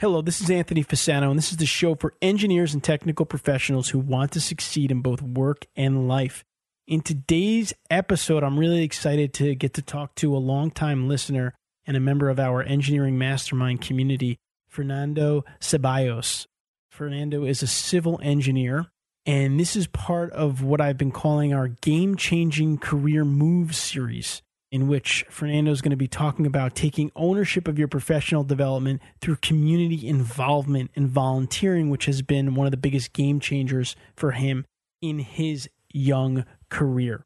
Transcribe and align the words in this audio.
Hello, 0.00 0.22
this 0.22 0.40
is 0.40 0.48
Anthony 0.48 0.84
Fasano, 0.84 1.28
and 1.28 1.36
this 1.36 1.50
is 1.50 1.56
the 1.56 1.66
show 1.66 1.96
for 1.96 2.14
engineers 2.22 2.72
and 2.72 2.84
technical 2.84 3.26
professionals 3.26 3.88
who 3.88 3.98
want 3.98 4.30
to 4.30 4.40
succeed 4.40 4.92
in 4.92 5.02
both 5.02 5.20
work 5.20 5.66
and 5.74 6.06
life. 6.06 6.44
In 6.86 7.00
today's 7.00 7.72
episode, 7.90 8.44
I'm 8.44 8.60
really 8.60 8.84
excited 8.84 9.34
to 9.34 9.56
get 9.56 9.74
to 9.74 9.82
talk 9.82 10.14
to 10.14 10.36
a 10.36 10.38
longtime 10.38 11.08
listener 11.08 11.52
and 11.84 11.96
a 11.96 12.00
member 12.00 12.28
of 12.28 12.38
our 12.38 12.62
engineering 12.62 13.18
mastermind 13.18 13.80
community, 13.80 14.38
Fernando 14.68 15.44
Ceballos. 15.58 16.46
Fernando 16.92 17.44
is 17.44 17.64
a 17.64 17.66
civil 17.66 18.20
engineer, 18.22 18.86
and 19.26 19.58
this 19.58 19.74
is 19.74 19.88
part 19.88 20.30
of 20.30 20.62
what 20.62 20.80
I've 20.80 20.96
been 20.96 21.10
calling 21.10 21.52
our 21.52 21.66
game 21.66 22.14
changing 22.14 22.78
career 22.78 23.24
move 23.24 23.74
series 23.74 24.42
in 24.70 24.88
which 24.88 25.24
Fernando 25.30 25.70
is 25.70 25.80
going 25.80 25.90
to 25.90 25.96
be 25.96 26.08
talking 26.08 26.46
about 26.46 26.74
taking 26.74 27.10
ownership 27.16 27.68
of 27.68 27.78
your 27.78 27.88
professional 27.88 28.44
development 28.44 29.00
through 29.20 29.36
community 29.36 30.06
involvement 30.06 30.90
and 30.94 31.08
volunteering, 31.08 31.88
which 31.88 32.06
has 32.06 32.22
been 32.22 32.54
one 32.54 32.66
of 32.66 32.70
the 32.70 32.76
biggest 32.76 33.12
game 33.12 33.40
changers 33.40 33.96
for 34.16 34.32
him 34.32 34.64
in 35.00 35.20
his 35.20 35.68
young 35.92 36.44
career. 36.68 37.24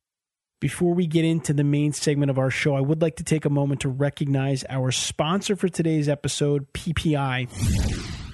Before 0.61 0.95
we 0.95 1.09
get 1.09 1.25
into 1.25 1.53
the 1.53 1.65
main 1.65 1.93
segment 1.93 2.31
of 2.31 2.39
our 2.39 2.51
show, 2.51 2.77
I 2.77 2.81
would 2.81 3.03
like 3.03 3.17
to 3.17 3.25
take 3.25 3.45
a 3.45 3.51
moment 3.51 3.81
to 3.81 3.89
recognize 3.89 4.65
our 4.69 4.93
sponsor 4.93 5.57
for 5.57 5.69
today's 5.69 6.09
episode, 6.09 6.73
PPI. 6.73 7.49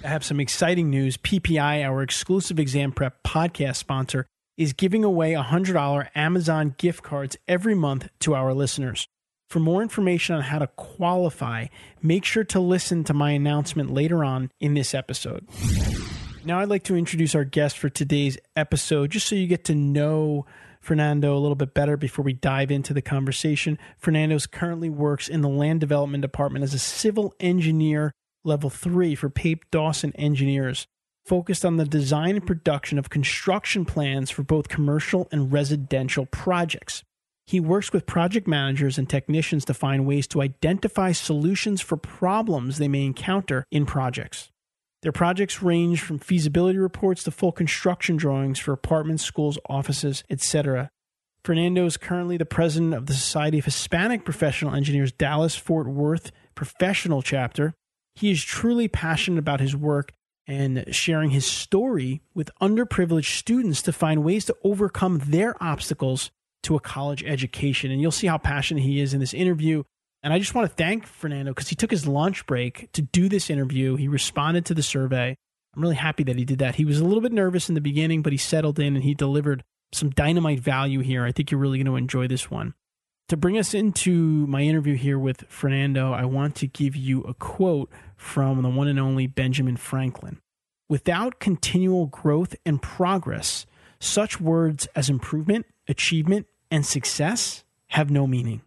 I 0.05 0.09
have 0.09 0.23
some 0.23 0.39
exciting 0.39 0.91
news. 0.91 1.17
PPI, 1.17 1.83
our 1.85 2.03
exclusive 2.03 2.61
exam 2.61 2.93
prep 2.93 3.23
podcast 3.23 3.77
sponsor, 3.77 4.27
is 4.59 4.75
giving 4.75 5.05
away 5.05 5.33
$100 5.33 6.09
Amazon 6.15 6.75
gift 6.77 7.03
cards 7.03 7.39
every 7.47 7.75
month 7.75 8.09
to 8.21 8.35
our 8.35 8.53
listeners. 8.53 9.07
For 9.49 9.61
more 9.61 9.81
information 9.81 10.35
on 10.35 10.43
how 10.43 10.59
to 10.59 10.67
qualify, 10.67 11.69
make 12.03 12.27
sure 12.27 12.45
to 12.45 12.61
listen 12.61 13.05
to 13.05 13.15
my 13.15 13.31
announcement 13.31 13.95
later 13.95 14.23
on 14.23 14.51
in 14.61 14.75
this 14.75 14.93
episode. 14.95 15.49
Now, 16.45 16.61
I'd 16.61 16.69
like 16.69 16.83
to 16.85 16.97
introduce 16.97 17.35
our 17.35 17.45
guest 17.45 17.79
for 17.79 17.89
today's 17.89 18.37
episode, 18.57 19.11
just 19.11 19.27
so 19.27 19.37
you 19.37 19.47
get 19.47 19.65
to 19.65 19.75
know 19.75 20.45
Fernando 20.81 21.37
a 21.37 21.39
little 21.39 21.55
bit 21.55 21.73
better 21.73 21.97
before 21.97 22.25
we 22.25 22.33
dive 22.33 22.71
into 22.71 22.93
the 22.93 23.01
conversation. 23.01 23.79
Fernando 23.97 24.39
currently 24.51 24.91
works 24.91 25.29
in 25.29 25.41
the 25.41 25.49
land 25.49 25.81
development 25.81 26.23
department 26.23 26.63
as 26.63 26.75
a 26.75 26.79
civil 26.79 27.33
engineer 27.41 28.13
level 28.45 28.71
three 28.71 29.15
for 29.15 29.31
Pape 29.31 29.71
Dawson 29.71 30.13
Engineers 30.17 30.87
focused 31.27 31.65
on 31.65 31.77
the 31.77 31.85
design 31.85 32.37
and 32.37 32.47
production 32.47 32.99
of 32.99 33.11
construction 33.11 33.85
plans 33.85 34.31
for 34.31 34.43
both 34.43 34.69
commercial 34.69 35.29
and 35.31 35.53
residential 35.53 36.27
projects. 36.27 37.03
He 37.47 37.61
works 37.61 37.93
with 37.93 38.05
project 38.05 38.47
managers 38.47 38.99
and 38.99 39.09
technicians 39.09 39.65
to 39.67 39.75
find 39.75 40.07
ways 40.07 40.27
to 40.29 40.43
identify 40.43 41.13
solutions 41.13 41.81
for 41.81 41.97
problems 41.97 42.77
they 42.77 42.89
may 42.89 43.07
encounter 43.07 43.65
in 43.71 43.87
projects. 43.87 44.51
Their 45.03 45.13
projects 45.13 45.63
range 45.63 46.03
from 46.03 46.19
feasibility 46.19 46.79
reports 46.79 47.23
to 47.25 47.31
full 47.31 47.53
construction 47.53 48.17
drawings 48.17 48.59
for 48.59 48.73
apartments, 48.73 49.23
schools, 49.23 49.59
offices, 49.69 50.25
etc. 50.29 50.91
Fernando 51.45 51.87
is 51.87 51.97
currently 51.97 52.37
the 52.37 52.45
president 52.45 52.95
of 52.95 53.07
the 53.07 53.15
Society 53.15 53.61
of 53.61 53.65
Hispanic 53.65 54.25
Professional 54.25 54.75
Engineers 54.75 55.13
Dallas 55.13 55.55
Fort 55.55 55.87
Worth 55.87 56.33
Professional 56.55 57.23
Chapter. 57.23 57.73
He 58.15 58.31
is 58.31 58.45
truly 58.45 58.89
passionate 58.89 59.39
about 59.39 59.61
his 59.61 59.77
work 59.77 60.13
and 60.49 60.85
sharing 60.91 61.31
his 61.31 61.45
story 61.45 62.23
with 62.35 62.51
underprivileged 62.61 63.37
students 63.37 63.83
to 63.83 63.93
find 63.93 64.25
ways 64.25 64.47
to 64.47 64.57
overcome 64.65 65.21
their 65.27 65.55
obstacles 65.63 66.31
to 66.63 66.75
a 66.75 66.81
college 66.81 67.23
education. 67.23 67.91
And 67.91 68.01
you'll 68.01 68.11
see 68.11 68.27
how 68.27 68.39
passionate 68.39 68.83
he 68.83 69.01
is 69.01 69.13
in 69.13 69.21
this 69.21 69.35
interview. 69.35 69.85
And 70.23 70.33
I 70.33 70.39
just 70.39 70.55
want 70.55 70.69
to 70.69 70.75
thank 70.75 71.07
Fernando 71.07 71.53
because 71.53 71.69
he 71.69 71.77
took 71.77 71.91
his 71.91 72.09
lunch 72.09 72.47
break 72.47 72.91
to 72.93 73.03
do 73.03 73.29
this 73.29 73.51
interview. 73.51 73.97
He 73.97 74.09
responded 74.09 74.65
to 74.67 74.75
the 74.75 74.83
survey. 74.83 75.37
I'm 75.77 75.83
really 75.83 75.95
happy 75.97 76.25
that 76.25 76.37
he 76.37 76.47
did 76.47 76.59
that. 76.61 76.77
He 76.77 76.87
was 76.87 76.99
a 76.99 77.05
little 77.05 77.21
bit 77.21 77.31
nervous 77.31 77.69
in 77.69 77.75
the 77.75 77.81
beginning, 77.83 78.23
but 78.23 78.33
he 78.33 78.39
settled 78.39 78.81
in 78.81 78.97
and 78.97 79.05
he 79.05 79.15
delivered 79.15 79.63
some 79.93 80.11
dynamite 80.11 80.61
value 80.61 81.01
here. 81.01 81.25
I 81.25 81.33
think 81.33 81.51
you're 81.51 81.61
really 81.61 81.79
going 81.79 81.87
to 81.87 81.97
enjoy 81.97 82.27
this 82.27 82.51
one. 82.51 82.75
To 83.29 83.37
bring 83.37 83.59
us 83.59 83.75
into 83.75 84.47
my 84.47 84.63
interview 84.63 84.97
here 84.97 85.19
with 85.19 85.45
Fernando, 85.51 86.13
I 86.13 86.25
want 86.25 86.55
to 86.57 86.67
give 86.67 86.97
you 86.97 87.21
a 87.25 87.35
quote 87.35 87.91
from 88.17 88.63
the 88.63 88.71
one 88.71 88.89
and 88.89 88.99
only 88.99 89.27
Benjamin 89.27 89.77
Franklin. 89.77 90.41
Without 90.89 91.39
continual 91.39 92.07
growth 92.07 92.57
and 92.65 92.81
progress, 92.81 93.67
such 94.01 94.41
words 94.41 94.89
as 94.97 95.11
improvement, 95.11 95.67
achievement, 95.87 96.47
and 96.71 96.87
success 96.87 97.65
have 97.89 98.11
no 98.11 98.27
meaning. 98.27 98.63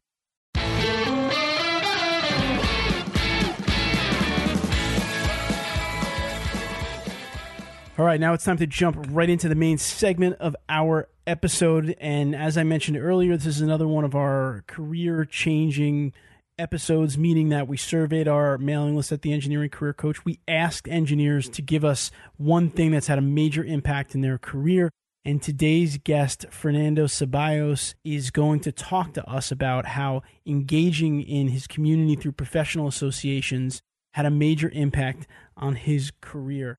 All 7.97 8.05
right, 8.05 8.21
now 8.21 8.33
it's 8.33 8.45
time 8.45 8.57
to 8.57 8.65
jump 8.65 9.05
right 9.09 9.29
into 9.29 9.49
the 9.49 9.55
main 9.55 9.77
segment 9.77 10.37
of 10.39 10.55
our 10.69 11.09
episode. 11.27 11.93
And 11.99 12.33
as 12.33 12.57
I 12.57 12.63
mentioned 12.63 12.97
earlier, 12.97 13.35
this 13.35 13.45
is 13.45 13.61
another 13.61 13.87
one 13.87 14.05
of 14.05 14.15
our 14.15 14.63
career 14.65 15.25
changing 15.25 16.13
episodes, 16.57 17.17
meaning 17.17 17.49
that 17.49 17.67
we 17.67 17.75
surveyed 17.75 18.29
our 18.29 18.57
mailing 18.57 18.95
list 18.95 19.11
at 19.11 19.23
the 19.23 19.33
Engineering 19.33 19.69
Career 19.69 19.91
Coach. 19.91 20.23
We 20.23 20.39
asked 20.47 20.87
engineers 20.87 21.49
to 21.49 21.61
give 21.61 21.83
us 21.83 22.11
one 22.37 22.69
thing 22.69 22.91
that's 22.91 23.07
had 23.07 23.17
a 23.17 23.21
major 23.21 23.63
impact 23.63 24.15
in 24.15 24.21
their 24.21 24.37
career. 24.37 24.89
And 25.25 25.41
today's 25.41 25.97
guest, 25.97 26.45
Fernando 26.49 27.07
Ceballos, 27.07 27.93
is 28.05 28.31
going 28.31 28.61
to 28.61 28.71
talk 28.71 29.13
to 29.15 29.29
us 29.29 29.51
about 29.51 29.85
how 29.85 30.23
engaging 30.45 31.21
in 31.21 31.49
his 31.49 31.67
community 31.67 32.15
through 32.15 32.31
professional 32.31 32.87
associations 32.87 33.81
had 34.13 34.25
a 34.25 34.31
major 34.31 34.69
impact 34.69 35.27
on 35.57 35.75
his 35.75 36.11
career. 36.21 36.77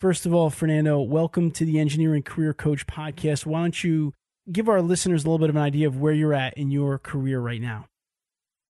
First 0.00 0.24
of 0.24 0.32
all, 0.32 0.48
Fernando, 0.48 0.98
welcome 1.02 1.50
to 1.50 1.66
the 1.66 1.78
Engineering 1.78 2.22
Career 2.22 2.54
Coach 2.54 2.86
podcast. 2.86 3.44
Why 3.44 3.60
don't 3.60 3.84
you 3.84 4.14
give 4.50 4.66
our 4.66 4.80
listeners 4.80 5.24
a 5.24 5.26
little 5.26 5.38
bit 5.38 5.50
of 5.50 5.56
an 5.56 5.62
idea 5.62 5.86
of 5.88 6.00
where 6.00 6.14
you're 6.14 6.32
at 6.32 6.56
in 6.56 6.70
your 6.70 6.98
career 6.98 7.38
right 7.38 7.60
now? 7.60 7.84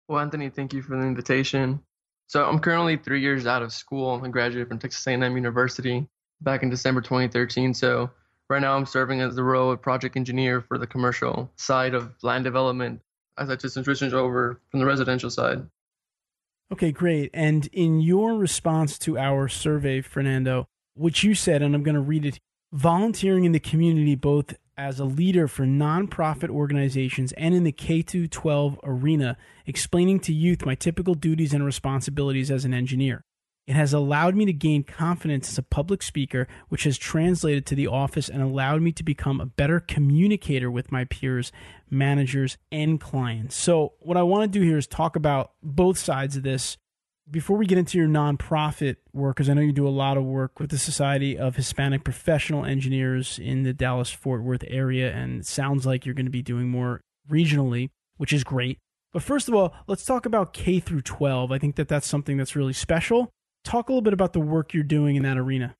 Well, 0.06 0.20
Anthony, 0.20 0.50
thank 0.50 0.74
you 0.74 0.82
for 0.82 0.98
the 0.98 1.02
invitation. 1.06 1.80
So 2.26 2.44
I'm 2.44 2.58
currently 2.58 2.98
three 2.98 3.22
years 3.22 3.46
out 3.46 3.62
of 3.62 3.72
school. 3.72 4.20
I 4.22 4.28
graduated 4.28 4.68
from 4.68 4.78
Texas 4.78 5.06
A&M 5.06 5.34
University 5.34 6.06
back 6.42 6.62
in 6.62 6.68
December 6.68 7.00
2013. 7.00 7.72
So 7.72 8.10
right 8.50 8.60
now 8.60 8.76
I'm 8.76 8.84
serving 8.84 9.22
as 9.22 9.34
the 9.34 9.44
role 9.44 9.72
of 9.72 9.80
project 9.80 10.18
engineer 10.18 10.60
for 10.60 10.76
the 10.76 10.86
commercial 10.86 11.50
side 11.56 11.94
of 11.94 12.12
land 12.22 12.44
development 12.44 13.00
as 13.38 13.48
I 13.48 13.56
just 13.56 13.78
transitioned 13.78 14.12
over 14.12 14.60
from 14.70 14.80
the 14.80 14.86
residential 14.86 15.30
side. 15.30 15.66
Okay, 16.70 16.92
great. 16.92 17.30
And 17.32 17.66
in 17.72 18.00
your 18.00 18.34
response 18.34 18.98
to 18.98 19.16
our 19.16 19.48
survey, 19.48 20.02
Fernando, 20.02 20.68
which 20.94 21.22
you 21.24 21.34
said, 21.34 21.62
and 21.62 21.74
I'm 21.74 21.82
going 21.82 21.94
to 21.94 22.00
read 22.00 22.24
it 22.24 22.40
volunteering 22.72 23.44
in 23.44 23.52
the 23.52 23.60
community 23.60 24.16
both 24.16 24.54
as 24.76 24.98
a 24.98 25.04
leader 25.04 25.46
for 25.46 25.64
nonprofit 25.64 26.48
organizations 26.48 27.32
and 27.32 27.54
in 27.54 27.62
the 27.62 27.72
K 27.72 28.02
12 28.02 28.80
arena, 28.82 29.36
explaining 29.66 30.20
to 30.20 30.32
youth 30.32 30.66
my 30.66 30.74
typical 30.74 31.14
duties 31.14 31.54
and 31.54 31.64
responsibilities 31.64 32.50
as 32.50 32.64
an 32.64 32.74
engineer. 32.74 33.24
It 33.66 33.76
has 33.76 33.94
allowed 33.94 34.34
me 34.34 34.44
to 34.44 34.52
gain 34.52 34.84
confidence 34.84 35.48
as 35.48 35.56
a 35.56 35.62
public 35.62 36.02
speaker, 36.02 36.46
which 36.68 36.84
has 36.84 36.98
translated 36.98 37.64
to 37.66 37.74
the 37.74 37.86
office 37.86 38.28
and 38.28 38.42
allowed 38.42 38.82
me 38.82 38.92
to 38.92 39.02
become 39.02 39.40
a 39.40 39.46
better 39.46 39.80
communicator 39.80 40.70
with 40.70 40.92
my 40.92 41.04
peers, 41.04 41.50
managers, 41.88 42.58
and 42.70 43.00
clients. 43.00 43.56
So, 43.56 43.94
what 44.00 44.18
I 44.18 44.22
want 44.22 44.42
to 44.42 44.58
do 44.58 44.62
here 44.62 44.76
is 44.76 44.86
talk 44.86 45.16
about 45.16 45.52
both 45.62 45.96
sides 45.96 46.36
of 46.36 46.42
this 46.42 46.76
before 47.30 47.56
we 47.56 47.66
get 47.66 47.78
into 47.78 47.98
your 47.98 48.08
nonprofit 48.08 48.96
work, 49.12 49.36
because 49.36 49.48
I 49.48 49.54
know 49.54 49.62
you 49.62 49.72
do 49.72 49.88
a 49.88 49.90
lot 49.90 50.16
of 50.16 50.24
work 50.24 50.60
with 50.60 50.70
the 50.70 50.78
Society 50.78 51.38
of 51.38 51.56
Hispanic 51.56 52.04
Professional 52.04 52.64
Engineers 52.64 53.38
in 53.38 53.62
the 53.62 53.72
Dallas 53.72 54.10
Fort 54.10 54.42
Worth 54.42 54.64
area, 54.66 55.12
and 55.12 55.40
it 55.40 55.46
sounds 55.46 55.86
like 55.86 56.04
you're 56.04 56.14
going 56.14 56.26
to 56.26 56.30
be 56.30 56.42
doing 56.42 56.68
more 56.68 57.00
regionally, 57.30 57.90
which 58.18 58.32
is 58.32 58.44
great. 58.44 58.78
But 59.12 59.22
first 59.22 59.48
of 59.48 59.54
all, 59.54 59.74
let's 59.86 60.04
talk 60.04 60.26
about 60.26 60.52
K 60.52 60.80
through 60.80 61.02
12. 61.02 61.50
I 61.50 61.58
think 61.58 61.76
that 61.76 61.88
that's 61.88 62.06
something 62.06 62.36
that's 62.36 62.56
really 62.56 62.72
special. 62.72 63.30
Talk 63.64 63.88
a 63.88 63.92
little 63.92 64.02
bit 64.02 64.12
about 64.12 64.32
the 64.32 64.40
work 64.40 64.74
you're 64.74 64.82
doing 64.82 65.16
in 65.16 65.22
that 65.22 65.38
arena. 65.38 65.74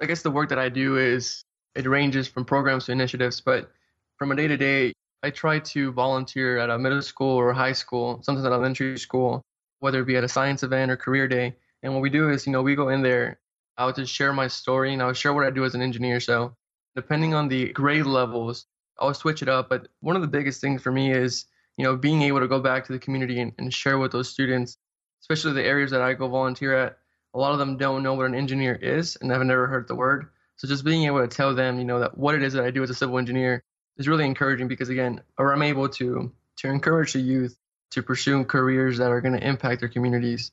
I 0.00 0.06
guess 0.06 0.22
the 0.22 0.30
work 0.30 0.48
that 0.48 0.58
I 0.58 0.68
do 0.68 0.96
is 0.96 1.42
it 1.74 1.86
ranges 1.86 2.28
from 2.28 2.44
programs 2.44 2.86
to 2.86 2.92
initiatives, 2.92 3.40
but 3.40 3.70
from 4.16 4.32
a 4.32 4.36
day 4.36 4.46
to 4.46 4.56
day, 4.56 4.92
I 5.22 5.30
try 5.30 5.58
to 5.58 5.92
volunteer 5.92 6.58
at 6.58 6.70
a 6.70 6.78
middle 6.78 7.02
school 7.02 7.36
or 7.36 7.52
high 7.52 7.72
school, 7.72 8.20
sometimes 8.22 8.46
at 8.46 8.52
elementary 8.52 8.98
school, 8.98 9.42
whether 9.80 10.00
it 10.00 10.06
be 10.06 10.16
at 10.16 10.24
a 10.24 10.28
science 10.28 10.62
event 10.62 10.90
or 10.90 10.96
career 10.96 11.28
day. 11.28 11.56
And 11.82 11.92
what 11.92 12.02
we 12.02 12.10
do 12.10 12.30
is, 12.30 12.46
you 12.46 12.52
know, 12.52 12.62
we 12.62 12.74
go 12.74 12.88
in 12.88 13.02
there. 13.02 13.38
I 13.76 13.86
would 13.86 13.94
just 13.94 14.12
share 14.12 14.32
my 14.32 14.48
story 14.48 14.92
and 14.92 15.02
I 15.02 15.06
would 15.06 15.16
share 15.16 15.32
what 15.32 15.46
I 15.46 15.50
do 15.50 15.64
as 15.64 15.74
an 15.74 15.82
engineer. 15.82 16.18
So 16.20 16.56
depending 16.96 17.34
on 17.34 17.48
the 17.48 17.72
grade 17.72 18.06
levels, 18.06 18.66
I'll 18.98 19.14
switch 19.14 19.42
it 19.42 19.48
up. 19.48 19.68
But 19.68 19.88
one 20.00 20.16
of 20.16 20.22
the 20.22 20.28
biggest 20.28 20.60
things 20.60 20.82
for 20.82 20.90
me 20.90 21.12
is, 21.12 21.46
you 21.76 21.84
know, 21.84 21.96
being 21.96 22.22
able 22.22 22.40
to 22.40 22.48
go 22.48 22.60
back 22.60 22.86
to 22.86 22.92
the 22.92 22.98
community 22.98 23.40
and, 23.40 23.52
and 23.58 23.72
share 23.72 23.98
with 23.98 24.10
those 24.10 24.28
students, 24.28 24.76
especially 25.20 25.52
the 25.52 25.64
areas 25.64 25.92
that 25.92 26.02
I 26.02 26.14
go 26.14 26.28
volunteer 26.28 26.76
at. 26.76 26.98
A 27.34 27.38
lot 27.38 27.52
of 27.52 27.58
them 27.58 27.76
don't 27.76 28.02
know 28.02 28.14
what 28.14 28.26
an 28.26 28.34
engineer 28.34 28.74
is 28.74 29.16
and 29.20 29.30
have 29.30 29.42
never 29.42 29.68
heard 29.68 29.86
the 29.86 29.94
word. 29.94 30.30
So 30.56 30.66
just 30.66 30.84
being 30.84 31.04
able 31.04 31.20
to 31.20 31.28
tell 31.28 31.54
them, 31.54 31.78
you 31.78 31.84
know, 31.84 32.00
that 32.00 32.18
what 32.18 32.34
it 32.34 32.42
is 32.42 32.54
that 32.54 32.64
I 32.64 32.72
do 32.72 32.82
as 32.82 32.90
a 32.90 32.94
civil 32.94 33.18
engineer 33.18 33.62
is 33.96 34.08
really 34.08 34.24
encouraging 34.24 34.66
because 34.66 34.88
again, 34.88 35.20
or 35.36 35.52
I'm 35.52 35.62
able 35.62 35.88
to 35.88 36.32
to 36.56 36.68
encourage 36.68 37.12
the 37.12 37.20
youth 37.20 37.56
to 37.90 38.02
pursue 38.02 38.44
careers 38.44 38.98
that 38.98 39.10
are 39.10 39.20
going 39.20 39.38
to 39.38 39.46
impact 39.46 39.80
their 39.80 39.88
communities. 39.88 40.50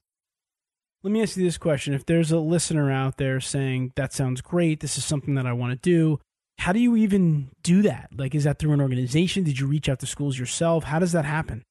Let 1.03 1.11
me 1.11 1.21
ask 1.21 1.37
you 1.37 1.43
this 1.43 1.57
question. 1.57 1.93
If 1.93 2.05
there's 2.05 2.31
a 2.31 2.39
listener 2.39 2.91
out 2.91 3.17
there 3.17 3.39
saying, 3.39 3.93
that 3.95 4.13
sounds 4.13 4.41
great, 4.41 4.79
this 4.79 4.97
is 4.97 5.05
something 5.05 5.35
that 5.35 5.45
I 5.45 5.53
want 5.53 5.71
to 5.71 5.89
do, 5.89 6.19
how 6.57 6.73
do 6.73 6.79
you 6.79 6.95
even 6.95 7.51
do 7.61 7.81
that? 7.83 8.09
Like, 8.15 8.33
is 8.33 8.45
that 8.45 8.59
through 8.59 8.71
an 8.71 8.81
organization? 8.81 9.43
Did 9.43 9.59
you 9.59 9.67
reach 9.67 9.89
out 9.89 9.99
to 9.99 10.07
schools 10.07 10.39
yourself? 10.39 10.85
How 10.85 10.99
does 10.99 11.11
that 11.11 11.25
happen? 11.25 11.63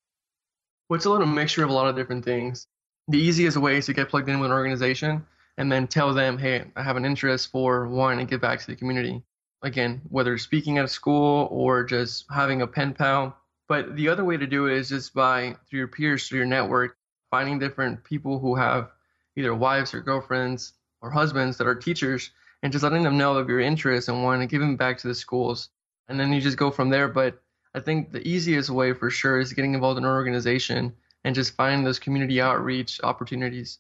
Well, 0.89 0.97
it's 0.97 1.07
a 1.07 1.11
little 1.11 1.27
mixture 1.27 1.65
of 1.65 1.71
a 1.71 1.73
lot 1.73 1.89
of 1.89 1.97
different 1.97 2.25
things. 2.25 2.67
The 3.09 3.19
easiest 3.19 3.57
way 3.57 3.79
is 3.79 3.87
to 3.87 3.93
get 3.93 4.09
plugged 4.09 4.29
in 4.29 4.39
with 4.39 4.51
an 4.51 4.57
organization 4.57 5.27
and 5.57 5.73
then 5.73 5.87
tell 5.87 6.13
them, 6.13 6.39
hey, 6.39 6.67
I 6.77 6.83
have 6.83 6.97
an 6.97 7.05
interest 7.05 7.51
for 7.51 7.89
wanting 7.89 8.25
to 8.25 8.31
give 8.31 8.41
back 8.41 8.61
to 8.61 8.67
the 8.67 8.77
community. 8.77 9.23
Again, 9.63 10.03
whether 10.11 10.37
speaking 10.37 10.79
at 10.79 10.85
a 10.85 10.89
school 10.89 11.49
or 11.51 11.85
just 11.85 12.27
having 12.31 12.63
a 12.63 12.67
pen 12.67 12.93
pal. 12.93 13.37
But 13.69 13.97
the 13.97 14.09
other 14.09 14.25
way 14.25 14.37
to 14.37 14.47
do 14.47 14.67
it 14.67 14.75
is 14.75 14.91
just 14.91 15.15
by 15.15 15.57
through 15.69 15.79
your 15.79 15.89
peers, 15.89 16.29
through 16.29 16.39
your 16.39 16.47
network, 16.47 16.97
finding 17.31 17.59
different 17.59 18.05
people 18.05 18.39
who 18.39 18.57
have 18.57 18.91
either 19.37 19.55
wives 19.55 19.95
or 19.95 20.01
girlfriends 20.01 20.75
or 21.01 21.11
husbands 21.11 21.59
that 21.59 21.67
are 21.67 21.75
teachers 21.75 22.31
and 22.63 22.73
just 22.73 22.83
letting 22.83 23.03
them 23.03 23.19
know 23.19 23.37
of 23.37 23.49
your 23.49 23.61
interest 23.61 24.09
and 24.09 24.23
wanting 24.23 24.47
to 24.47 24.51
give 24.51 24.61
them 24.61 24.77
back 24.77 24.99
to 24.99 25.09
the 25.09 25.15
schools. 25.15 25.69
And 26.09 26.21
then 26.21 26.33
you 26.33 26.41
just 26.41 26.57
go 26.57 26.71
from 26.71 26.91
there. 26.91 27.09
But 27.09 27.43
I 27.75 27.81
think 27.81 28.13
the 28.13 28.27
easiest 28.27 28.71
way 28.71 28.93
for 28.93 29.11
sure 29.11 29.41
is 29.41 29.53
getting 29.53 29.75
involved 29.75 29.99
in 29.99 30.05
an 30.05 30.11
organization 30.11 30.95
and 31.25 31.35
just 31.35 31.57
finding 31.57 31.85
those 31.85 31.99
community 31.99 32.41
outreach 32.41 33.01
opportunities. 33.03 33.79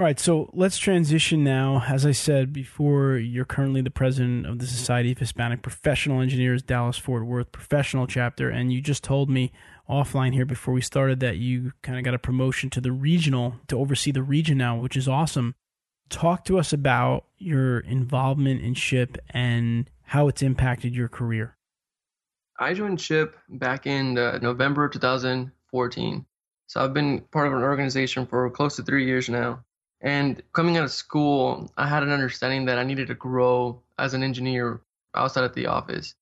All 0.00 0.06
right, 0.06 0.18
so 0.18 0.50
let's 0.54 0.78
transition 0.78 1.44
now. 1.44 1.84
As 1.86 2.06
I 2.06 2.12
said 2.12 2.52
before, 2.52 3.18
you're 3.18 3.44
currently 3.44 3.82
the 3.82 3.90
president 3.90 4.46
of 4.46 4.58
the 4.58 4.66
Society 4.66 5.12
of 5.12 5.18
Hispanic 5.18 5.60
Professional 5.60 6.22
Engineers, 6.22 6.62
Dallas 6.62 6.96
Fort 6.96 7.26
Worth 7.26 7.52
Professional 7.52 8.06
Chapter, 8.06 8.48
and 8.48 8.72
you 8.72 8.80
just 8.80 9.04
told 9.04 9.28
me 9.28 9.52
offline 9.88 10.32
here 10.32 10.46
before 10.46 10.72
we 10.72 10.80
started 10.80 11.20
that 11.20 11.36
you 11.36 11.72
kind 11.82 11.98
of 11.98 12.04
got 12.04 12.14
a 12.14 12.18
promotion 12.18 12.70
to 12.70 12.80
the 12.80 12.90
regional 12.90 13.56
to 13.68 13.78
oversee 13.78 14.10
the 14.10 14.22
region 14.22 14.56
now, 14.56 14.76
which 14.76 14.96
is 14.96 15.06
awesome. 15.06 15.54
Talk 16.08 16.46
to 16.46 16.58
us 16.58 16.72
about 16.72 17.26
your 17.36 17.80
involvement 17.80 18.62
in 18.62 18.74
SHPE 18.74 19.18
and 19.30 19.90
how 20.04 20.26
it's 20.26 20.42
impacted 20.42 20.96
your 20.96 21.08
career. 21.08 21.58
I 22.58 22.72
joined 22.72 22.98
SHPE 22.98 23.34
back 23.50 23.86
in 23.86 24.16
uh, 24.16 24.38
November 24.38 24.88
2014. 24.88 26.26
So 26.66 26.82
I've 26.82 26.94
been 26.94 27.20
part 27.30 27.46
of 27.46 27.52
an 27.52 27.62
organization 27.62 28.26
for 28.26 28.48
close 28.50 28.76
to 28.76 28.82
three 28.82 29.04
years 29.04 29.28
now. 29.28 29.62
And 30.02 30.42
coming 30.52 30.76
out 30.76 30.84
of 30.84 30.90
school, 30.90 31.70
I 31.76 31.86
had 31.86 32.02
an 32.02 32.10
understanding 32.10 32.64
that 32.66 32.78
I 32.78 32.82
needed 32.82 33.06
to 33.06 33.14
grow 33.14 33.80
as 33.98 34.14
an 34.14 34.24
engineer 34.24 34.80
outside 35.14 35.44
of 35.44 35.54
the 35.54 35.66
office. 35.66 36.14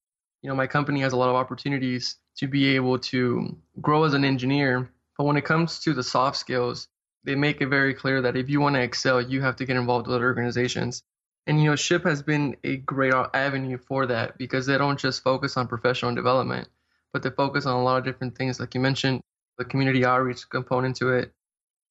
You 0.43 0.49
know, 0.49 0.55
my 0.55 0.67
company 0.67 1.01
has 1.01 1.13
a 1.13 1.17
lot 1.17 1.29
of 1.29 1.35
opportunities 1.35 2.17
to 2.37 2.47
be 2.47 2.75
able 2.75 2.99
to 2.99 3.55
grow 3.81 4.03
as 4.03 4.13
an 4.13 4.23
engineer, 4.23 4.89
but 5.17 5.25
when 5.25 5.37
it 5.37 5.45
comes 5.45 5.79
to 5.79 5.93
the 5.93 6.03
soft 6.03 6.37
skills, 6.37 6.87
they 7.23 7.35
make 7.35 7.61
it 7.61 7.67
very 7.67 7.93
clear 7.93 8.21
that 8.21 8.37
if 8.37 8.49
you 8.49 8.61
want 8.61 8.75
to 8.75 8.81
excel, 8.81 9.21
you 9.21 9.41
have 9.41 9.55
to 9.57 9.65
get 9.65 9.77
involved 9.77 10.07
with 10.07 10.15
other 10.15 10.25
organizations. 10.25 11.03
And 11.47 11.59
you 11.59 11.69
know, 11.69 11.75
SHPE 11.75 12.05
has 12.05 12.21
been 12.21 12.55
a 12.63 12.77
great 12.77 13.13
avenue 13.33 13.77
for 13.77 14.05
that 14.07 14.37
because 14.37 14.67
they 14.67 14.77
don't 14.77 14.99
just 14.99 15.23
focus 15.23 15.57
on 15.57 15.67
professional 15.67 16.13
development, 16.13 16.67
but 17.13 17.23
they 17.23 17.31
focus 17.31 17.65
on 17.65 17.75
a 17.75 17.83
lot 17.83 17.97
of 17.97 18.03
different 18.03 18.37
things, 18.37 18.59
like 18.59 18.75
you 18.75 18.79
mentioned, 18.79 19.21
the 19.57 19.65
community 19.65 20.05
outreach 20.05 20.47
component 20.49 20.95
to 20.97 21.09
it, 21.09 21.33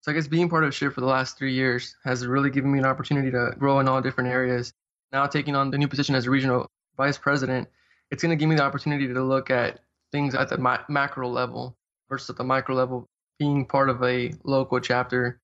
so 0.02 0.10
I 0.10 0.14
guess 0.14 0.26
being 0.26 0.48
part 0.48 0.64
of 0.64 0.70
SHPE 0.70 0.94
for 0.94 1.02
the 1.02 1.06
last 1.06 1.36
three 1.36 1.52
years 1.52 1.94
has 2.04 2.26
really 2.26 2.48
given 2.48 2.72
me 2.72 2.78
an 2.78 2.86
opportunity 2.86 3.30
to 3.30 3.52
grow 3.58 3.80
in 3.80 3.88
all 3.88 4.00
different 4.00 4.30
areas. 4.30 4.72
Now 5.12 5.26
taking 5.26 5.54
on 5.54 5.70
the 5.70 5.76
new 5.76 5.88
position 5.88 6.14
as 6.14 6.26
a 6.26 6.30
regional 6.30 6.66
vice 6.96 7.18
president, 7.18 7.68
it's 8.10 8.22
going 8.22 8.30
to 8.30 8.40
give 8.40 8.48
me 8.48 8.56
the 8.56 8.62
opportunity 8.62 9.06
to 9.06 9.22
look 9.22 9.50
at 9.50 9.80
things 10.10 10.34
at 10.34 10.48
the 10.48 10.56
ma- 10.56 10.84
macro 10.88 11.28
level 11.28 11.76
versus 12.08 12.30
at 12.30 12.36
the 12.36 12.44
micro 12.44 12.74
level. 12.74 13.06
Being 13.38 13.66
part 13.66 13.90
of 13.90 14.02
a 14.02 14.32
local 14.44 14.80
chapter, 14.80 15.40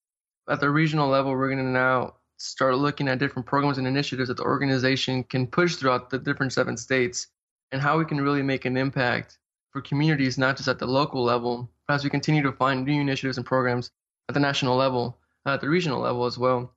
at 0.48 0.60
the 0.60 0.70
regional 0.70 1.08
level, 1.08 1.32
we're 1.32 1.48
going 1.48 1.64
to 1.64 1.70
now 1.70 2.14
start 2.38 2.76
looking 2.76 3.08
at 3.08 3.18
different 3.18 3.46
programs 3.46 3.78
and 3.78 3.86
initiatives 3.86 4.28
that 4.28 4.36
the 4.36 4.42
organization 4.42 5.24
can 5.24 5.46
push 5.46 5.76
throughout 5.76 6.08
the 6.10 6.18
different 6.18 6.52
seven 6.52 6.76
states 6.76 7.28
and 7.72 7.80
how 7.80 7.98
we 7.98 8.04
can 8.04 8.20
really 8.20 8.42
make 8.42 8.64
an 8.64 8.76
impact 8.76 9.38
for 9.70 9.80
communities, 9.82 10.38
not 10.38 10.56
just 10.56 10.68
at 10.68 10.78
the 10.78 10.86
local 10.86 11.22
level, 11.22 11.70
but 11.86 11.94
as 11.94 12.04
we 12.04 12.10
continue 12.10 12.42
to 12.42 12.52
find 12.52 12.84
new 12.84 13.00
initiatives 13.00 13.36
and 13.36 13.46
programs 13.46 13.90
at 14.28 14.34
the 14.34 14.40
national 14.40 14.76
level, 14.76 15.16
uh, 15.44 15.54
at 15.54 15.60
the 15.60 15.68
regional 15.68 16.00
level 16.00 16.26
as 16.26 16.38
well. 16.38 16.72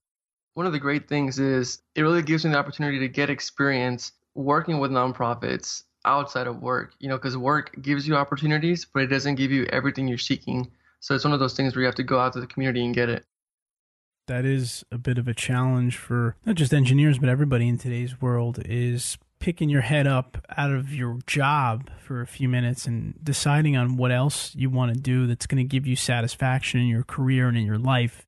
One 0.54 0.66
of 0.66 0.74
the 0.74 0.80
great 0.80 1.08
things 1.08 1.40
is 1.40 1.82
it 1.96 2.02
really 2.02 2.22
gives 2.22 2.46
me 2.46 2.52
the 2.52 2.58
opportunity 2.58 3.00
to 3.00 3.08
get 3.08 3.30
experience 3.30 4.12
working 4.36 4.80
with 4.80 4.92
nonprofits 4.92 5.84
outside 6.06 6.48
of 6.48 6.62
work, 6.62 6.94
you 7.00 7.10
know, 7.10 7.18
because 7.18 7.38
work 7.38 7.76
gives 7.82 8.08
you 8.08 8.16
opportunities, 8.16 8.86
but 8.86 9.04
it 9.04 9.08
doesn't 9.08 9.36
give 9.36 9.52
you 9.52 9.66
everything 9.66 10.08
you're 10.08 10.18
seeking. 10.18 10.70
So 11.00 11.16
it's 11.16 11.24
one 11.24 11.34
of 11.34 11.40
those 11.40 11.56
things 11.56 11.76
where 11.76 11.82
you 11.82 11.86
have 11.86 11.96
to 11.96 12.04
go 12.04 12.20
out 12.20 12.34
to 12.34 12.42
the 12.42 12.48
community 12.48 12.86
and 12.86 12.94
get 12.94 13.10
it. 13.10 13.26
That 14.28 14.46
is 14.46 14.86
a 14.92 14.98
bit 14.98 15.18
of 15.18 15.28
a 15.28 15.34
challenge 15.34 15.98
for 15.98 16.36
not 16.46 16.56
just 16.56 16.74
engineers, 16.74 17.18
but 17.18 17.30
everybody 17.30 17.68
in 17.68 17.78
today's 17.78 18.22
world 18.22 18.60
is 18.64 19.18
picking 19.40 19.70
your 19.70 19.82
head 19.82 20.06
up 20.06 20.46
out 20.58 20.72
of 20.72 20.94
your 20.94 21.20
job 21.26 21.90
for 22.00 22.22
a 22.22 22.28
few 22.28 22.50
minutes 22.50 22.86
and 22.86 23.18
deciding 23.24 23.78
on 23.78 23.96
what 23.96 24.12
else 24.12 24.54
you 24.56 24.70
want 24.70 24.94
to 24.94 25.00
do 25.00 25.28
that's 25.28 25.48
going 25.48 25.64
to 25.64 25.70
give 25.70 25.88
you 25.88 25.96
satisfaction 25.96 26.80
in 26.80 26.88
your 26.88 27.04
career 27.04 27.48
and 27.48 27.58
in 27.58 27.66
your 27.66 27.78
life. 27.78 28.26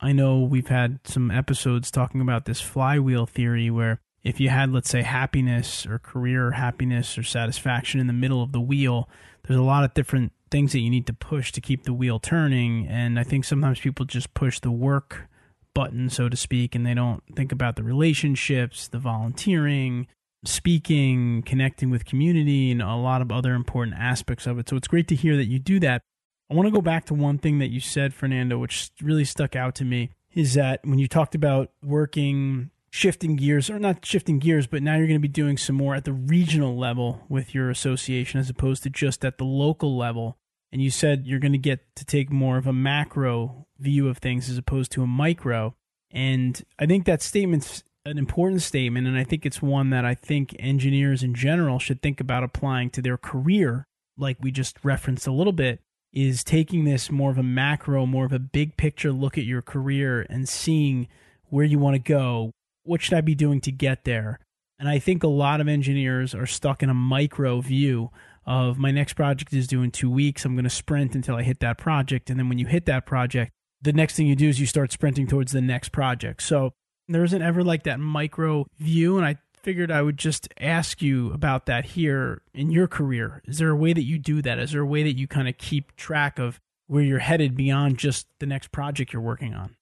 I 0.00 0.12
know 0.12 0.40
we've 0.40 0.68
had 0.68 1.00
some 1.04 1.30
episodes 1.30 1.90
talking 1.90 2.20
about 2.20 2.44
this 2.44 2.60
flywheel 2.60 3.26
theory 3.26 3.70
where 3.70 4.00
if 4.22 4.38
you 4.38 4.48
had, 4.48 4.72
let's 4.72 4.90
say, 4.90 5.02
happiness 5.02 5.84
or 5.86 5.98
career 5.98 6.52
happiness 6.52 7.18
or 7.18 7.22
satisfaction 7.22 8.00
in 8.00 8.06
the 8.06 8.12
middle 8.12 8.42
of 8.42 8.52
the 8.52 8.60
wheel, 8.60 9.08
there's 9.44 9.58
a 9.58 9.62
lot 9.62 9.84
of 9.84 9.94
different 9.94 10.32
things 10.50 10.72
that 10.72 10.80
you 10.80 10.90
need 10.90 11.06
to 11.06 11.12
push 11.12 11.50
to 11.52 11.60
keep 11.60 11.84
the 11.84 11.92
wheel 11.92 12.20
turning. 12.20 12.86
And 12.86 13.18
I 13.18 13.24
think 13.24 13.44
sometimes 13.44 13.80
people 13.80 14.04
just 14.04 14.32
push 14.34 14.60
the 14.60 14.70
work 14.70 15.28
button, 15.74 16.10
so 16.10 16.28
to 16.28 16.36
speak, 16.36 16.74
and 16.74 16.86
they 16.86 16.94
don't 16.94 17.22
think 17.34 17.50
about 17.50 17.76
the 17.76 17.82
relationships, 17.82 18.88
the 18.88 18.98
volunteering, 18.98 20.06
speaking, 20.44 21.42
connecting 21.42 21.90
with 21.90 22.04
community, 22.04 22.70
and 22.70 22.82
a 22.82 22.94
lot 22.94 23.22
of 23.22 23.30
other 23.30 23.54
important 23.54 23.96
aspects 23.96 24.46
of 24.46 24.58
it. 24.58 24.68
So 24.68 24.76
it's 24.76 24.88
great 24.88 25.08
to 25.08 25.14
hear 25.14 25.36
that 25.36 25.46
you 25.46 25.58
do 25.58 25.78
that. 25.80 26.02
I 26.50 26.54
want 26.54 26.66
to 26.66 26.72
go 26.72 26.82
back 26.82 27.06
to 27.06 27.14
one 27.14 27.38
thing 27.38 27.58
that 27.60 27.70
you 27.70 27.80
said, 27.80 28.12
Fernando, 28.12 28.58
which 28.58 28.90
really 29.00 29.24
stuck 29.24 29.56
out 29.56 29.74
to 29.76 29.84
me 29.84 30.10
is 30.34 30.54
that 30.54 30.80
when 30.84 30.98
you 30.98 31.08
talked 31.08 31.34
about 31.34 31.70
working, 31.82 32.70
shifting 32.90 33.36
gears, 33.36 33.70
or 33.70 33.78
not 33.78 34.04
shifting 34.04 34.38
gears, 34.38 34.66
but 34.66 34.82
now 34.82 34.96
you're 34.96 35.06
going 35.06 35.18
to 35.18 35.28
be 35.28 35.28
doing 35.28 35.56
some 35.56 35.76
more 35.76 35.94
at 35.94 36.04
the 36.04 36.12
regional 36.12 36.76
level 36.76 37.24
with 37.28 37.54
your 37.54 37.70
association 37.70 38.40
as 38.40 38.50
opposed 38.50 38.82
to 38.82 38.90
just 38.90 39.24
at 39.24 39.38
the 39.38 39.44
local 39.44 39.96
level. 39.96 40.36
And 40.70 40.82
you 40.82 40.90
said 40.90 41.26
you're 41.26 41.38
going 41.38 41.52
to 41.52 41.58
get 41.58 41.80
to 41.96 42.04
take 42.04 42.30
more 42.30 42.56
of 42.56 42.66
a 42.66 42.72
macro 42.72 43.66
view 43.78 44.08
of 44.08 44.18
things 44.18 44.48
as 44.48 44.58
opposed 44.58 44.92
to 44.92 45.02
a 45.02 45.06
micro. 45.06 45.74
And 46.10 46.62
I 46.78 46.86
think 46.86 47.04
that 47.06 47.22
statement's 47.22 47.82
an 48.04 48.18
important 48.18 48.62
statement, 48.62 49.06
and 49.06 49.16
I 49.16 49.24
think 49.24 49.46
it's 49.46 49.62
one 49.62 49.90
that 49.90 50.04
I 50.04 50.14
think 50.14 50.56
engineers 50.58 51.22
in 51.22 51.34
general 51.34 51.78
should 51.78 52.02
think 52.02 52.20
about 52.20 52.42
applying 52.42 52.90
to 52.90 53.02
their 53.02 53.16
career, 53.16 53.84
like 54.16 54.38
we 54.40 54.50
just 54.50 54.76
referenced 54.82 55.26
a 55.26 55.32
little 55.32 55.52
bit, 55.52 55.80
is 56.12 56.44
taking 56.44 56.84
this 56.84 57.10
more 57.10 57.30
of 57.30 57.38
a 57.38 57.42
macro, 57.42 58.04
more 58.04 58.24
of 58.24 58.32
a 58.32 58.38
big 58.38 58.76
picture 58.76 59.12
look 59.12 59.38
at 59.38 59.44
your 59.44 59.62
career 59.62 60.26
and 60.28 60.48
seeing 60.48 61.08
where 61.48 61.64
you 61.64 61.78
want 61.78 61.94
to 61.94 61.98
go. 61.98 62.50
What 62.82 63.00
should 63.00 63.14
I 63.14 63.20
be 63.20 63.34
doing 63.34 63.60
to 63.62 63.72
get 63.72 64.04
there? 64.04 64.40
And 64.78 64.88
I 64.88 64.98
think 64.98 65.22
a 65.22 65.28
lot 65.28 65.60
of 65.60 65.68
engineers 65.68 66.34
are 66.34 66.46
stuck 66.46 66.82
in 66.82 66.90
a 66.90 66.94
micro 66.94 67.60
view 67.60 68.10
of 68.44 68.78
my 68.78 68.90
next 68.90 69.12
project 69.12 69.52
is 69.52 69.68
due 69.68 69.82
in 69.82 69.92
two 69.92 70.10
weeks. 70.10 70.44
I'm 70.44 70.54
going 70.54 70.64
to 70.64 70.70
sprint 70.70 71.14
until 71.14 71.36
I 71.36 71.44
hit 71.44 71.60
that 71.60 71.78
project. 71.78 72.28
And 72.28 72.38
then 72.38 72.48
when 72.48 72.58
you 72.58 72.66
hit 72.66 72.86
that 72.86 73.06
project, 73.06 73.52
the 73.80 73.92
next 73.92 74.16
thing 74.16 74.26
you 74.26 74.34
do 74.34 74.48
is 74.48 74.58
you 74.58 74.66
start 74.66 74.90
sprinting 74.90 75.28
towards 75.28 75.52
the 75.52 75.60
next 75.60 75.90
project. 75.90 76.42
So 76.42 76.72
there 77.08 77.24
isn't 77.24 77.42
ever 77.42 77.62
like 77.62 77.84
that 77.84 78.00
micro 78.00 78.66
view. 78.78 79.16
And 79.16 79.26
I 79.26 79.36
figured 79.62 79.90
I 79.90 80.02
would 80.02 80.18
just 80.18 80.48
ask 80.60 81.00
you 81.00 81.32
about 81.32 81.66
that 81.66 81.84
here 81.84 82.42
in 82.52 82.70
your 82.70 82.88
career. 82.88 83.42
Is 83.46 83.58
there 83.58 83.70
a 83.70 83.76
way 83.76 83.92
that 83.92 84.02
you 84.02 84.18
do 84.18 84.42
that? 84.42 84.58
Is 84.58 84.72
there 84.72 84.82
a 84.82 84.86
way 84.86 85.02
that 85.02 85.16
you 85.16 85.26
kind 85.26 85.48
of 85.48 85.56
keep 85.58 85.94
track 85.96 86.38
of 86.38 86.60
where 86.86 87.02
you're 87.02 87.20
headed 87.20 87.56
beyond 87.56 87.98
just 87.98 88.26
the 88.38 88.46
next 88.46 88.72
project 88.72 89.12
you're 89.12 89.22
working 89.22 89.54
on? 89.54 89.76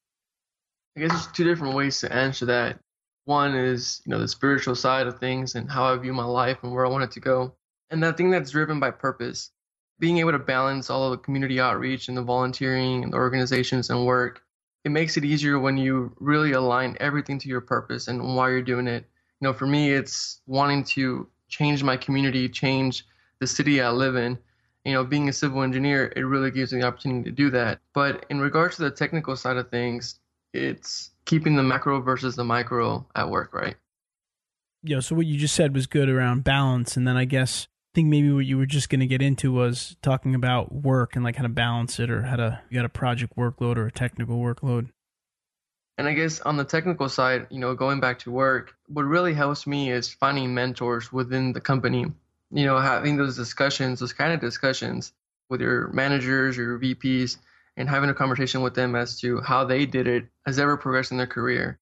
I 0.96 1.00
guess 1.00 1.12
there's 1.12 1.26
two 1.28 1.44
different 1.44 1.74
ways 1.74 2.00
to 2.00 2.12
answer 2.12 2.46
that. 2.46 2.78
One 3.24 3.54
is, 3.54 4.02
you 4.04 4.10
know, 4.10 4.18
the 4.18 4.28
spiritual 4.28 4.74
side 4.74 5.06
of 5.06 5.18
things 5.18 5.54
and 5.54 5.70
how 5.70 5.84
I 5.84 5.96
view 5.96 6.12
my 6.12 6.24
life 6.24 6.58
and 6.62 6.72
where 6.72 6.84
I 6.84 6.88
want 6.88 7.04
it 7.04 7.12
to 7.12 7.20
go. 7.20 7.54
And 7.90 8.02
that 8.02 8.16
thing 8.16 8.30
that's 8.30 8.50
driven 8.50 8.80
by 8.80 8.90
purpose. 8.90 9.50
Being 9.98 10.18
able 10.18 10.32
to 10.32 10.38
balance 10.38 10.88
all 10.88 11.04
of 11.04 11.10
the 11.10 11.18
community 11.18 11.60
outreach 11.60 12.08
and 12.08 12.16
the 12.16 12.22
volunteering 12.22 13.04
and 13.04 13.12
the 13.12 13.18
organizations 13.18 13.90
and 13.90 14.06
work 14.06 14.42
it 14.84 14.90
makes 14.90 15.16
it 15.16 15.24
easier 15.24 15.58
when 15.58 15.76
you 15.76 16.14
really 16.18 16.52
align 16.52 16.96
everything 17.00 17.38
to 17.38 17.48
your 17.48 17.60
purpose 17.60 18.08
and 18.08 18.34
why 18.34 18.48
you're 18.48 18.62
doing 18.62 18.86
it 18.86 19.04
You 19.40 19.48
know, 19.48 19.52
for 19.52 19.66
me, 19.66 19.92
it's 19.92 20.40
wanting 20.46 20.84
to 20.84 21.28
change 21.48 21.82
my 21.82 21.96
community, 21.96 22.48
change 22.48 23.06
the 23.40 23.46
city 23.46 23.80
I 23.80 23.90
live 23.90 24.16
in. 24.16 24.38
You 24.84 24.94
know, 24.94 25.04
being 25.04 25.28
a 25.28 25.32
civil 25.32 25.62
engineer, 25.62 26.12
it 26.16 26.22
really 26.22 26.50
gives 26.50 26.72
me 26.72 26.80
the 26.80 26.86
opportunity 26.86 27.24
to 27.24 27.34
do 27.34 27.50
that. 27.50 27.80
But 27.92 28.24
in 28.30 28.40
regards 28.40 28.76
to 28.76 28.82
the 28.82 28.90
technical 28.90 29.36
side 29.36 29.56
of 29.56 29.70
things, 29.70 30.18
it's 30.54 31.10
keeping 31.26 31.56
the 31.56 31.62
macro 31.62 32.00
versus 32.00 32.36
the 32.36 32.44
micro 32.44 33.06
at 33.14 33.28
work, 33.28 33.52
right? 33.52 33.76
Yeah. 34.82 35.00
So 35.00 35.14
what 35.14 35.26
you 35.26 35.38
just 35.38 35.54
said 35.54 35.74
was 35.74 35.86
good 35.86 36.08
around 36.08 36.44
balance, 36.44 36.96
and 36.96 37.06
then 37.06 37.16
I 37.16 37.26
guess 37.26 37.68
I 37.92 37.94
think 37.96 38.08
maybe 38.08 38.30
what 38.30 38.46
you 38.46 38.56
were 38.56 38.66
just 38.66 38.88
going 38.88 39.00
to 39.00 39.06
get 39.06 39.20
into 39.20 39.50
was 39.50 39.96
talking 40.00 40.36
about 40.36 40.72
work 40.72 41.16
and 41.16 41.24
like 41.24 41.34
how 41.34 41.42
to 41.42 41.48
balance 41.48 41.98
it, 41.98 42.08
or 42.08 42.22
how 42.22 42.36
to 42.36 42.60
you 42.70 42.78
got 42.78 42.84
a 42.84 42.88
project 42.88 43.36
workload 43.36 43.76
or 43.76 43.86
a 43.86 43.90
technical 43.90 44.38
workload. 44.38 44.90
And 45.98 46.06
I 46.06 46.14
guess 46.14 46.40
on 46.40 46.56
the 46.56 46.64
technical 46.64 47.08
side, 47.08 47.48
you 47.50 47.58
know, 47.58 47.74
going 47.74 47.98
back 47.98 48.20
to 48.20 48.30
work, 48.30 48.74
what 48.86 49.02
really 49.02 49.34
helps 49.34 49.66
me 49.66 49.90
is 49.90 50.08
finding 50.08 50.54
mentors 50.54 51.12
within 51.12 51.52
the 51.52 51.60
company. 51.60 52.06
You 52.52 52.64
know, 52.64 52.78
having 52.78 53.16
those 53.16 53.36
discussions, 53.36 53.98
those 53.98 54.12
kind 54.12 54.32
of 54.32 54.40
discussions 54.40 55.12
with 55.48 55.60
your 55.60 55.88
managers, 55.88 56.56
your 56.56 56.78
VPs, 56.78 57.38
and 57.76 57.88
having 57.88 58.08
a 58.08 58.14
conversation 58.14 58.62
with 58.62 58.74
them 58.74 58.94
as 58.94 59.20
to 59.20 59.40
how 59.40 59.64
they 59.64 59.84
did 59.84 60.06
it 60.06 60.26
as 60.46 60.60
ever 60.60 60.72
were 60.72 60.76
progressing 60.76 61.18
their 61.18 61.26
career. 61.26 61.80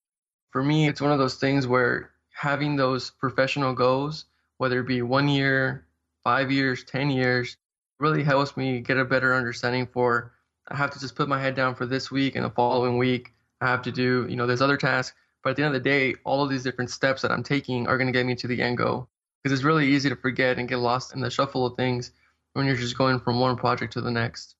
For 0.52 0.62
me, 0.62 0.88
it's 0.88 1.02
one 1.02 1.12
of 1.12 1.18
those 1.18 1.36
things 1.36 1.66
where 1.66 2.10
having 2.32 2.76
those 2.76 3.10
professional 3.10 3.74
goals, 3.74 4.24
whether 4.56 4.80
it 4.80 4.86
be 4.86 5.02
one 5.02 5.28
year, 5.28 5.84
five 6.28 6.52
years, 6.52 6.84
10 6.84 7.08
years, 7.08 7.56
really 7.98 8.22
helps 8.22 8.54
me 8.54 8.80
get 8.80 8.98
a 8.98 9.04
better 9.04 9.34
understanding 9.34 9.86
for 9.86 10.34
I 10.68 10.76
have 10.76 10.90
to 10.90 11.00
just 11.00 11.14
put 11.14 11.26
my 11.26 11.40
head 11.40 11.54
down 11.54 11.74
for 11.74 11.86
this 11.86 12.10
week 12.10 12.36
and 12.36 12.44
the 12.44 12.50
following 12.50 12.98
week 12.98 13.32
I 13.62 13.66
have 13.68 13.80
to 13.84 13.90
do, 13.90 14.26
you 14.28 14.36
know, 14.36 14.46
there's 14.46 14.60
other 14.60 14.76
tasks. 14.76 15.16
But 15.42 15.50
at 15.50 15.56
the 15.56 15.62
end 15.62 15.74
of 15.74 15.82
the 15.82 15.88
day, 15.88 16.16
all 16.24 16.44
of 16.44 16.50
these 16.50 16.62
different 16.62 16.90
steps 16.90 17.22
that 17.22 17.30
I'm 17.30 17.42
taking 17.42 17.86
are 17.86 17.96
going 17.96 18.08
to 18.08 18.12
get 18.12 18.26
me 18.26 18.34
to 18.34 18.46
the 18.46 18.60
end 18.60 18.76
goal. 18.76 19.08
Because 19.42 19.56
it's 19.58 19.64
really 19.64 19.88
easy 19.88 20.10
to 20.10 20.16
forget 20.16 20.58
and 20.58 20.68
get 20.68 20.76
lost 20.76 21.14
in 21.14 21.20
the 21.22 21.30
shuffle 21.30 21.64
of 21.64 21.76
things 21.76 22.10
when 22.52 22.66
you're 22.66 22.76
just 22.76 22.98
going 22.98 23.20
from 23.20 23.40
one 23.40 23.56
project 23.56 23.94
to 23.94 24.02
the 24.02 24.10
next. 24.10 24.54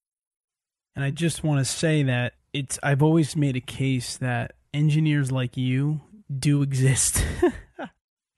And 0.97 1.05
I 1.05 1.11
just 1.11 1.45
want 1.45 1.59
to 1.59 1.71
say 1.71 2.03
that 2.05 2.33
it's 2.55 2.79
I've 2.83 3.03
always 3.03 3.37
made 3.37 3.57
a 3.57 3.61
case 3.61 4.17
that 4.17 4.55
engineers 4.73 5.31
like 5.31 5.59
you 5.59 6.01
do 6.35 6.63
exist. 6.63 7.23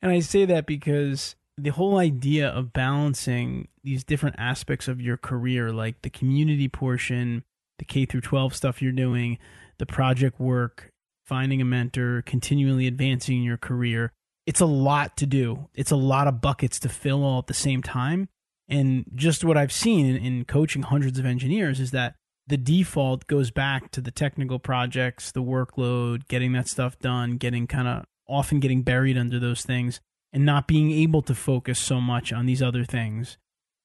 and 0.02 0.10
I 0.10 0.18
say 0.18 0.46
that 0.46 0.66
because 0.66 1.36
the 1.62 1.70
whole 1.70 1.98
idea 1.98 2.48
of 2.48 2.72
balancing 2.72 3.68
these 3.82 4.04
different 4.04 4.36
aspects 4.38 4.88
of 4.88 5.00
your 5.00 5.16
career 5.16 5.72
like 5.72 6.02
the 6.02 6.10
community 6.10 6.68
portion, 6.68 7.44
the 7.78 7.84
K 7.84 8.06
through 8.06 8.22
12 8.22 8.54
stuff 8.54 8.82
you're 8.82 8.92
doing, 8.92 9.38
the 9.78 9.86
project 9.86 10.40
work, 10.40 10.90
finding 11.24 11.60
a 11.60 11.64
mentor, 11.64 12.22
continually 12.22 12.86
advancing 12.86 13.42
your 13.42 13.56
career. 13.56 14.12
It's 14.46 14.60
a 14.60 14.66
lot 14.66 15.16
to 15.18 15.26
do. 15.26 15.68
It's 15.74 15.90
a 15.90 15.96
lot 15.96 16.26
of 16.26 16.40
buckets 16.40 16.78
to 16.80 16.88
fill 16.88 17.22
all 17.22 17.38
at 17.38 17.46
the 17.46 17.54
same 17.54 17.82
time. 17.82 18.28
And 18.68 19.04
just 19.14 19.44
what 19.44 19.56
I've 19.56 19.72
seen 19.72 20.06
in, 20.06 20.16
in 20.16 20.44
coaching 20.44 20.82
hundreds 20.82 21.18
of 21.18 21.26
engineers 21.26 21.80
is 21.80 21.90
that 21.90 22.14
the 22.46 22.56
default 22.56 23.26
goes 23.26 23.50
back 23.50 23.90
to 23.92 24.00
the 24.00 24.10
technical 24.10 24.58
projects, 24.58 25.30
the 25.30 25.42
workload, 25.42 26.26
getting 26.28 26.52
that 26.52 26.68
stuff 26.68 26.98
done, 26.98 27.36
getting 27.36 27.66
kind 27.66 27.86
of 27.86 28.04
often 28.28 28.60
getting 28.60 28.82
buried 28.82 29.18
under 29.18 29.38
those 29.38 29.62
things 29.62 30.00
and 30.32 30.44
not 30.44 30.68
being 30.68 30.90
able 30.90 31.22
to 31.22 31.34
focus 31.34 31.78
so 31.78 32.00
much 32.00 32.32
on 32.32 32.46
these 32.46 32.62
other 32.62 32.84
things. 32.84 33.38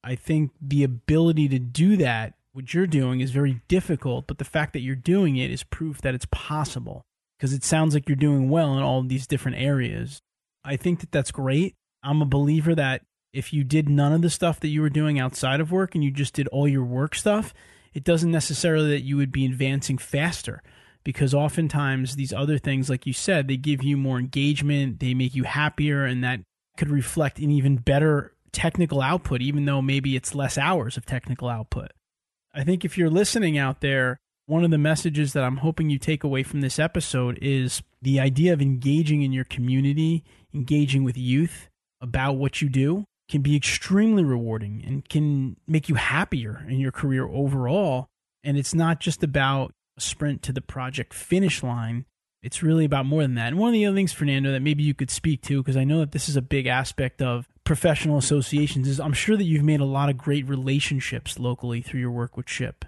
I 0.04 0.16
think 0.16 0.52
the 0.62 0.84
ability 0.84 1.48
to 1.50 1.60
do 1.60 1.98
that 1.98 2.36
what 2.56 2.74
you're 2.74 2.88
doing 2.88 3.20
is 3.20 3.32
very 3.32 3.60
difficult, 3.68 4.28
but 4.28 4.38
the 4.38 4.46
fact 4.46 4.72
that 4.72 4.80
you're 4.80 4.96
doing 4.96 5.36
it 5.36 5.52
is 5.52 5.64
proof 5.64 6.02
that 6.02 6.16
it's 6.16 6.28
possible 6.32 7.04
because 7.38 7.52
it 7.52 7.66
sounds 7.66 7.94
like 7.94 8.08
you're 8.08 8.16
doing 8.16 8.50
well 8.50 8.78
in 8.78 8.84
all 8.84 9.04
these 9.04 9.28
different 9.28 9.58
areas. 9.58 10.22
I 10.64 10.78
think 10.78 11.02
that 11.02 11.12
that's 11.12 11.32
great. 11.32 11.76
I'm 12.02 12.22
a 12.22 12.26
believer 12.26 12.74
that 12.74 13.02
if 13.34 13.52
you 13.52 13.66
did 13.66 13.90
none 13.90 14.14
of 14.14 14.22
the 14.22 14.30
stuff 14.30 14.62
that 14.62 14.70
you 14.70 14.82
were 14.82 14.90
doing 14.90 15.20
outside 15.20 15.60
of 15.60 15.70
work 15.70 15.96
and 15.96 16.04
you 16.04 16.12
just 16.12 16.34
did 16.34 16.48
all 16.48 16.66
your 16.66 16.86
work 16.86 17.14
stuff, 17.14 17.54
it 17.94 18.06
doesn't 18.06 18.32
necessarily 18.32 18.90
that 18.92 19.04
you 19.04 19.18
would 19.18 19.34
be 19.34 19.46
advancing 19.46 19.98
faster 19.98 20.64
because 21.06 21.34
oftentimes 21.34 22.18
these 22.18 22.34
other 22.34 22.58
things 22.58 22.90
like 22.90 23.06
you 23.06 23.14
said, 23.14 23.48
they 23.48 23.56
give 23.56 23.82
you 23.82 23.96
more 23.96 24.20
engagement, 24.20 25.00
they 25.00 25.14
make 25.14 25.34
you 25.34 25.44
happier 25.44 26.04
and 26.04 26.22
that 26.24 26.42
could 26.76 26.90
reflect 26.90 27.40
an 27.40 27.52
even 27.52 27.78
better 27.78 28.34
technical 28.52 29.02
output 29.02 29.42
even 29.42 29.66
though 29.66 29.82
maybe 29.82 30.16
it's 30.16 30.36
less 30.36 30.58
hours 30.58 30.98
of 30.98 31.06
technical 31.06 31.48
output. 31.48 31.92
I 32.54 32.64
think 32.64 32.84
if 32.84 32.98
you're 32.98 33.10
listening 33.10 33.58
out 33.58 33.82
there, 33.82 34.18
one 34.48 34.64
of 34.64 34.72
the 34.72 34.78
messages 34.78 35.34
that 35.34 35.44
I'm 35.44 35.58
hoping 35.58 35.90
you 35.90 35.98
take 35.98 36.24
away 36.24 36.44
from 36.44 36.62
this 36.62 36.80
episode 36.80 37.40
is 37.42 37.82
the 38.02 38.20
idea 38.20 38.54
of 38.54 38.62
engaging 38.62 39.22
in 39.22 39.32
your 39.32 39.46
community, 39.46 40.24
engaging 40.54 41.04
with 41.04 41.18
youth 41.18 41.70
about 42.02 42.34
what 42.34 42.62
you 42.62 42.70
do 42.70 43.06
can 43.30 43.42
be 43.42 43.56
extremely 43.56 44.24
rewarding 44.24 44.84
and 44.86 45.08
can 45.10 45.58
make 45.68 45.90
you 45.90 45.96
happier 45.96 46.66
in 46.70 46.80
your 46.80 46.92
career 46.92 47.28
overall. 47.28 48.08
And 48.44 48.58
it's 48.58 48.74
not 48.74 49.00
just 49.00 49.24
about 49.24 49.74
sprint 49.98 50.42
to 50.44 50.52
the 50.52 50.62
project 50.62 51.14
finish 51.14 51.64
line. 51.64 52.06
It's 52.44 52.62
really 52.62 52.86
about 52.86 53.06
more 53.06 53.24
than 53.24 53.36
that. 53.36 53.48
And 53.48 53.58
one 53.58 53.70
of 53.70 53.74
the 53.74 53.86
other 53.86 53.96
things, 53.96 54.14
Fernando, 54.14 54.52
that 54.52 54.62
maybe 54.62 54.84
you 54.84 54.94
could 54.94 55.10
speak 55.10 55.42
to, 55.44 55.64
because 55.64 55.78
I 55.78 55.84
know 55.84 56.00
that 56.00 56.12
this 56.12 56.30
is 56.30 56.36
a 56.36 56.42
big 56.42 56.68
aspect 56.68 57.22
of 57.22 57.48
professional 57.64 58.18
associations 58.18 58.88
is 58.88 59.00
I'm 59.00 59.14
sure 59.14 59.36
that 59.36 59.44
you've 59.44 59.64
made 59.64 59.80
a 59.80 59.86
lot 59.86 60.10
of 60.10 60.18
great 60.18 60.48
relationships 60.48 61.40
locally 61.40 61.82
through 61.82 62.02
your 62.02 62.12
work 62.12 62.38
with 62.38 62.46
SHPE. 62.46 62.84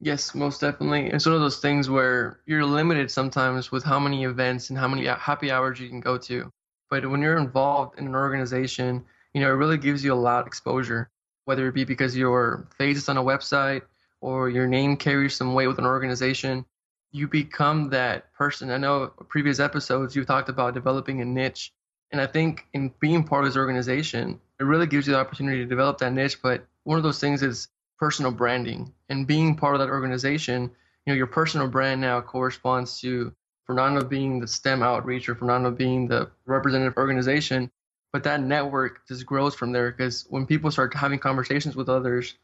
Yes, 0.00 0.34
most 0.34 0.60
definitely. 0.60 1.06
It's 1.06 1.26
one 1.26 1.34
of 1.34 1.40
those 1.40 1.58
things 1.58 1.88
where 1.88 2.40
you're 2.46 2.64
limited 2.64 3.10
sometimes 3.10 3.70
with 3.70 3.84
how 3.84 3.98
many 3.98 4.24
events 4.24 4.70
and 4.70 4.78
how 4.78 4.88
many 4.88 5.06
happy 5.06 5.50
hours 5.50 5.80
you 5.80 5.88
can 5.88 6.00
go 6.00 6.18
to. 6.18 6.50
But 6.88 7.10
when 7.10 7.20
you're 7.20 7.38
involved 7.38 7.98
in 7.98 8.06
an 8.06 8.14
organization, 8.14 9.04
you 9.34 9.40
know, 9.40 9.48
it 9.48 9.54
really 9.54 9.78
gives 9.78 10.04
you 10.04 10.12
a 10.12 10.14
lot 10.14 10.40
of 10.40 10.46
exposure, 10.46 11.10
whether 11.44 11.68
it 11.68 11.74
be 11.74 11.84
because 11.84 12.16
your 12.16 12.68
face 12.76 12.98
is 12.98 13.08
on 13.08 13.16
a 13.16 13.22
website 13.22 13.82
or 14.26 14.50
your 14.50 14.66
name 14.66 14.96
carries 14.96 15.36
some 15.36 15.54
weight 15.54 15.68
with 15.68 15.78
an 15.78 15.86
organization. 15.86 16.64
You 17.12 17.28
become 17.28 17.90
that 17.90 18.32
person. 18.34 18.70
I 18.70 18.76
know 18.76 19.12
previous 19.28 19.60
episodes 19.60 20.16
you 20.16 20.24
talked 20.24 20.48
about 20.48 20.74
developing 20.74 21.20
a 21.20 21.24
niche 21.24 21.72
and 22.12 22.20
I 22.20 22.26
think 22.26 22.66
in 22.72 22.92
being 23.00 23.24
part 23.24 23.44
of 23.44 23.50
this 23.50 23.56
organization, 23.56 24.40
it 24.60 24.64
really 24.64 24.86
gives 24.86 25.06
you 25.06 25.12
the 25.12 25.18
opportunity 25.18 25.58
to 25.58 25.66
develop 25.66 25.98
that 25.98 26.12
niche. 26.12 26.40
But 26.40 26.66
one 26.84 26.98
of 26.98 27.02
those 27.02 27.20
things 27.20 27.42
is 27.42 27.68
personal 27.98 28.30
branding 28.30 28.92
and 29.08 29.26
being 29.26 29.56
part 29.56 29.74
of 29.74 29.80
that 29.80 29.88
organization. 29.88 30.62
You 31.04 31.12
know, 31.12 31.14
your 31.14 31.26
personal 31.26 31.68
brand 31.68 32.00
now 32.00 32.20
corresponds 32.20 33.00
to 33.00 33.32
Fernando 33.66 34.04
being 34.04 34.40
the 34.40 34.46
STEM 34.46 34.82
outreach 34.82 35.28
or 35.28 35.34
Fernando 35.34 35.70
being 35.70 36.06
the 36.06 36.30
representative 36.46 36.96
organization. 36.96 37.70
But 38.12 38.22
that 38.24 38.40
network 38.40 39.06
just 39.08 39.26
grows 39.26 39.54
from 39.54 39.72
there 39.72 39.90
because 39.90 40.26
when 40.30 40.46
people 40.46 40.70
start 40.70 40.94
having 40.94 41.18
conversations 41.18 41.74
with 41.76 41.88
others, 41.88 42.34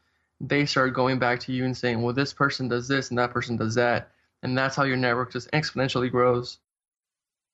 they 0.43 0.65
start 0.65 0.93
going 0.93 1.19
back 1.19 1.39
to 1.39 1.53
you 1.53 1.63
and 1.63 1.75
saying, 1.75 2.01
well, 2.01 2.13
this 2.13 2.33
person 2.33 2.67
does 2.67 2.87
this 2.87 3.09
and 3.09 3.17
that 3.17 3.31
person 3.31 3.55
does 3.55 3.75
that. 3.75 4.11
And 4.43 4.57
that's 4.57 4.75
how 4.75 4.83
your 4.83 4.97
network 4.97 5.31
just 5.31 5.49
exponentially 5.51 6.11
grows. 6.11 6.59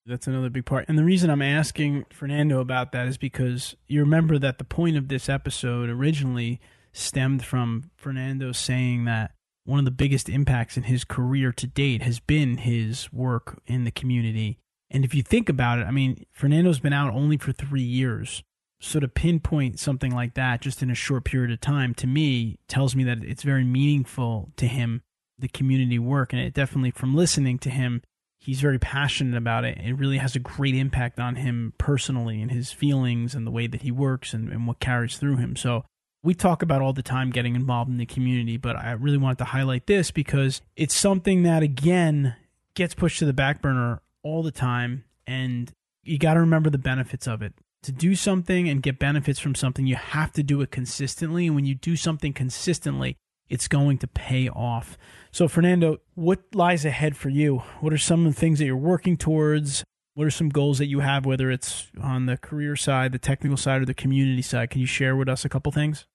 That's 0.08 0.26
another 0.26 0.50
big 0.50 0.66
part. 0.66 0.86
And 0.88 0.98
the 0.98 1.04
reason 1.04 1.30
I'm 1.30 1.44
asking 1.44 2.06
Fernando 2.12 2.60
about 2.60 2.92
that 2.94 3.08
is 3.08 3.18
because 3.18 3.76
you 3.88 4.00
remember 4.00 4.40
that 4.40 4.58
the 4.58 4.64
point 4.64 4.98
of 4.98 5.08
this 5.08 5.30
episode 5.30 5.88
originally 5.88 6.60
stemmed 6.92 7.46
from 7.46 7.92
Fernando 7.96 8.52
saying 8.52 9.06
that 9.06 9.34
one 9.66 9.78
of 9.78 9.86
the 9.86 9.92
biggest 9.92 10.28
impacts 10.28 10.78
in 10.78 10.84
his 10.84 11.04
career 11.04 11.52
to 11.52 11.68
date 11.68 12.02
has 12.02 12.20
been 12.20 12.58
his 12.58 13.14
work 13.14 13.62
in 13.68 13.84
the 13.84 13.92
community. 13.92 14.58
And 14.90 15.06
if 15.06 15.14
you 15.14 15.22
think 15.22 15.48
about 15.48 15.78
it, 15.78 15.86
I 15.86 15.92
mean, 15.92 16.26
Fernando's 16.32 16.80
been 16.80 16.94
out 16.94 17.14
only 17.14 17.38
for 17.38 17.52
three 17.52 17.84
years. 17.84 18.42
So 18.82 19.00
to 19.00 19.08
pinpoint 19.08 19.80
something 19.80 20.14
like 20.14 20.36
that 20.36 20.62
just 20.62 20.82
in 20.82 20.90
a 20.90 20.96
short 20.96 21.26
period 21.26 21.52
of 21.52 21.60
time, 21.60 21.94
to 21.96 22.08
me, 22.08 22.60
tells 22.68 22.96
me 22.96 23.04
that 23.04 23.24
it's 23.24 23.44
very 23.44 23.66
meaningful 23.66 24.52
to 24.58 24.68
him, 24.68 25.02
the 25.38 25.50
community 25.50 26.00
work. 26.00 26.32
And 26.32 26.42
it 26.42 26.54
definitely, 26.54 26.92
from 26.92 27.14
listening 27.14 27.60
to 27.60 27.70
him, 27.70 28.02
he's 28.38 28.62
very 28.62 28.80
passionate 28.80 29.38
about 29.38 29.66
it. 29.66 29.78
It 29.78 29.94
really 29.94 30.18
has 30.18 30.36
a 30.36 30.40
great 30.40 30.76
impact 30.76 31.20
on 31.20 31.36
him 31.36 31.74
personally 31.78 32.42
and 32.42 32.52
his 32.52 32.72
feelings 32.72 33.36
and 33.36 33.46
the 33.46 33.52
way 33.52 33.68
that 33.68 33.82
he 33.82 33.92
works 33.92 34.34
and, 34.34 34.50
and 34.50 34.66
what 34.66 34.80
carries 34.80 35.18
through 35.18 35.38
him. 35.38 35.58
So 35.58 35.84
we 36.24 36.34
talk 36.34 36.62
about 36.62 36.82
all 36.82 36.94
the 36.94 37.04
time 37.04 37.32
getting 37.32 37.56
involved 37.56 37.92
in 37.92 37.98
the 37.98 38.06
community, 38.06 38.58
but 38.58 38.76
I 38.78 38.92
really 38.94 39.18
wanted 39.18 39.40
to 39.40 39.46
highlight 39.46 39.88
this 39.88 40.12
because 40.12 40.62
it's 40.76 40.96
something 40.96 41.44
that 41.44 41.64
again 41.64 42.36
gets 42.76 42.94
pushed 42.94 43.20
to 43.20 43.26
the 43.26 43.34
back 43.34 43.62
burner 43.62 44.02
all 44.24 44.42
the 44.42 44.52
time 44.52 45.04
and 45.28 45.72
you 46.04 46.18
got 46.18 46.36
to 46.36 46.40
remember 46.40 46.70
the 46.70 46.78
benefits 46.78 47.28
of 47.28 47.42
it. 47.42 47.54
To 47.84 47.92
do 47.94 48.14
something 48.14 48.68
and 48.68 48.84
get 48.84 49.00
benefits 49.00 49.40
from 49.40 49.56
something, 49.56 49.88
you 49.88 49.96
have 49.96 50.34
to 50.34 50.44
do 50.44 50.62
it 50.62 50.70
consistently. 50.70 51.48
And 51.48 51.56
when 51.56 51.66
you 51.66 51.76
do 51.76 51.96
something 51.96 52.34
consistently, 52.34 53.16
it's 53.48 53.68
going 53.68 53.98
to 54.00 54.08
pay 54.08 54.50
off. 54.50 54.98
So, 55.32 55.48
Fernando, 55.48 55.98
what 56.14 56.44
lies 56.54 56.86
ahead 56.86 57.16
for 57.16 57.30
you? 57.30 57.64
What 57.80 57.94
are 57.94 57.98
some 57.98 58.26
of 58.26 58.36
the 58.36 58.40
things 58.40 58.60
that 58.60 58.66
you're 58.66 58.76
working 58.76 59.18
towards? 59.18 59.84
What 60.14 60.28
are 60.28 60.32
some 60.32 60.50
goals 60.50 60.80
that 60.80 60.88
you 60.88 61.00
have, 61.00 61.26
whether 61.26 61.50
it's 61.50 61.90
on 62.02 62.26
the 62.26 62.36
career 62.36 62.76
side, 62.76 63.14
the 63.14 63.20
technical 63.20 63.58
side, 63.58 63.82
or 63.82 63.86
the 63.86 63.94
community 63.94 64.42
side? 64.42 64.70
Can 64.70 64.82
you 64.82 64.88
share 64.88 65.16
with 65.16 65.30
us 65.30 65.46
a 65.46 65.50
couple 65.50 65.72
things? 65.72 66.06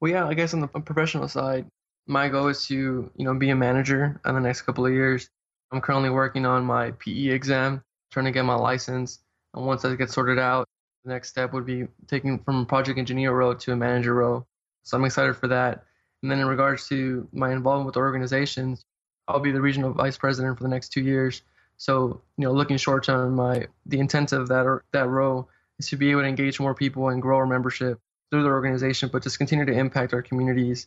Well, 0.00 0.12
yeah, 0.12 0.26
I 0.26 0.34
guess 0.34 0.54
on 0.54 0.60
the 0.60 0.68
professional 0.68 1.28
side, 1.28 1.66
my 2.06 2.28
goal 2.28 2.48
is 2.48 2.66
to, 2.66 3.10
you 3.14 3.24
know, 3.24 3.34
be 3.34 3.50
a 3.50 3.56
manager 3.56 4.20
in 4.24 4.34
the 4.34 4.40
next 4.40 4.62
couple 4.62 4.86
of 4.86 4.92
years. 4.92 5.28
I'm 5.72 5.80
currently 5.80 6.10
working 6.10 6.46
on 6.46 6.64
my 6.64 6.92
PE 6.92 7.28
exam, 7.28 7.82
trying 8.12 8.26
to 8.26 8.32
get 8.32 8.44
my 8.44 8.54
license, 8.54 9.18
And 9.54 9.66
once 9.66 9.82
that 9.82 9.96
gets 9.96 10.14
sorted 10.14 10.38
out, 10.38 10.68
the 11.04 11.12
next 11.12 11.28
step 11.28 11.52
would 11.52 11.66
be 11.66 11.86
taking 12.06 12.38
from 12.38 12.62
a 12.62 12.66
project 12.66 12.98
engineer 12.98 13.32
role 13.32 13.54
to 13.54 13.72
a 13.72 13.76
manager 13.76 14.14
role. 14.14 14.46
So 14.82 14.96
I'm 14.96 15.04
excited 15.04 15.36
for 15.36 15.48
that. 15.48 15.84
And 16.22 16.30
then 16.30 16.40
in 16.40 16.46
regards 16.46 16.88
to 16.88 17.28
my 17.32 17.52
involvement 17.52 17.86
with 17.86 17.94
the 17.94 18.00
organizations, 18.00 18.84
I'll 19.26 19.40
be 19.40 19.52
the 19.52 19.60
regional 19.60 19.92
vice 19.92 20.18
president 20.18 20.58
for 20.58 20.64
the 20.64 20.68
next 20.68 20.90
two 20.90 21.00
years. 21.00 21.42
So 21.76 22.20
you 22.36 22.44
know, 22.44 22.52
looking 22.52 22.76
short 22.76 23.04
term, 23.04 23.36
my 23.36 23.66
the 23.86 24.00
intent 24.00 24.32
of 24.32 24.48
that 24.48 24.66
or 24.66 24.84
that 24.92 25.08
role 25.08 25.48
is 25.78 25.88
to 25.88 25.96
be 25.96 26.10
able 26.10 26.22
to 26.22 26.28
engage 26.28 26.60
more 26.60 26.74
people 26.74 27.08
and 27.08 27.22
grow 27.22 27.38
our 27.38 27.46
membership 27.46 27.98
through 28.30 28.42
the 28.42 28.48
organization, 28.48 29.08
but 29.10 29.22
just 29.22 29.38
continue 29.38 29.64
to 29.64 29.72
impact 29.72 30.12
our 30.12 30.22
communities. 30.22 30.86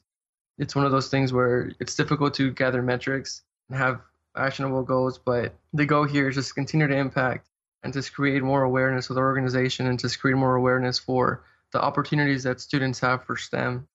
It's 0.59 0.75
one 0.75 0.85
of 0.85 0.91
those 0.91 1.09
things 1.09 1.33
where 1.33 1.71
it's 1.79 1.95
difficult 1.95 2.35
to 2.35 2.51
gather 2.51 2.83
metrics 2.83 3.41
and 3.69 3.77
have 3.77 4.01
actionable 4.35 4.83
goals, 4.83 5.17
but 5.17 5.55
the 5.73 5.85
goal 5.85 6.03
here 6.03 6.29
is 6.29 6.35
just 6.35 6.53
continue 6.53 6.87
to 6.87 6.95
impact 6.95 7.49
and 7.83 7.93
just 7.93 8.13
create 8.13 8.41
more 8.41 8.63
awareness 8.63 9.09
with 9.09 9.17
our 9.17 9.25
organization 9.25 9.87
and 9.87 9.99
just 9.99 10.19
create 10.19 10.35
more 10.35 10.55
awareness 10.55 10.97
for 10.97 11.43
the 11.71 11.81
opportunities 11.81 12.43
that 12.43 12.61
students 12.61 12.99
have 12.99 13.23
for 13.25 13.35
STEM. 13.35 13.87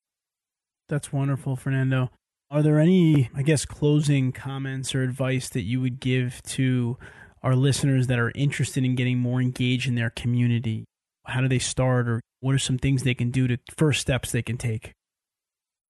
That's 0.88 1.12
wonderful, 1.12 1.56
Fernando. 1.56 2.10
Are 2.50 2.62
there 2.62 2.78
any, 2.78 3.30
I 3.34 3.42
guess, 3.42 3.64
closing 3.64 4.32
comments 4.32 4.94
or 4.94 5.02
advice 5.02 5.48
that 5.50 5.62
you 5.62 5.80
would 5.80 6.00
give 6.00 6.42
to 6.44 6.96
our 7.42 7.54
listeners 7.54 8.06
that 8.06 8.18
are 8.18 8.32
interested 8.34 8.84
in 8.84 8.94
getting 8.94 9.18
more 9.18 9.40
engaged 9.40 9.86
in 9.86 9.94
their 9.94 10.10
community? 10.10 10.84
How 11.26 11.42
do 11.42 11.48
they 11.48 11.58
start, 11.58 12.08
or 12.08 12.20
what 12.40 12.54
are 12.54 12.58
some 12.58 12.78
things 12.78 13.02
they 13.02 13.14
can 13.14 13.30
do 13.30 13.46
to 13.48 13.58
first 13.76 14.00
steps 14.00 14.32
they 14.32 14.42
can 14.42 14.56
take? 14.56 14.92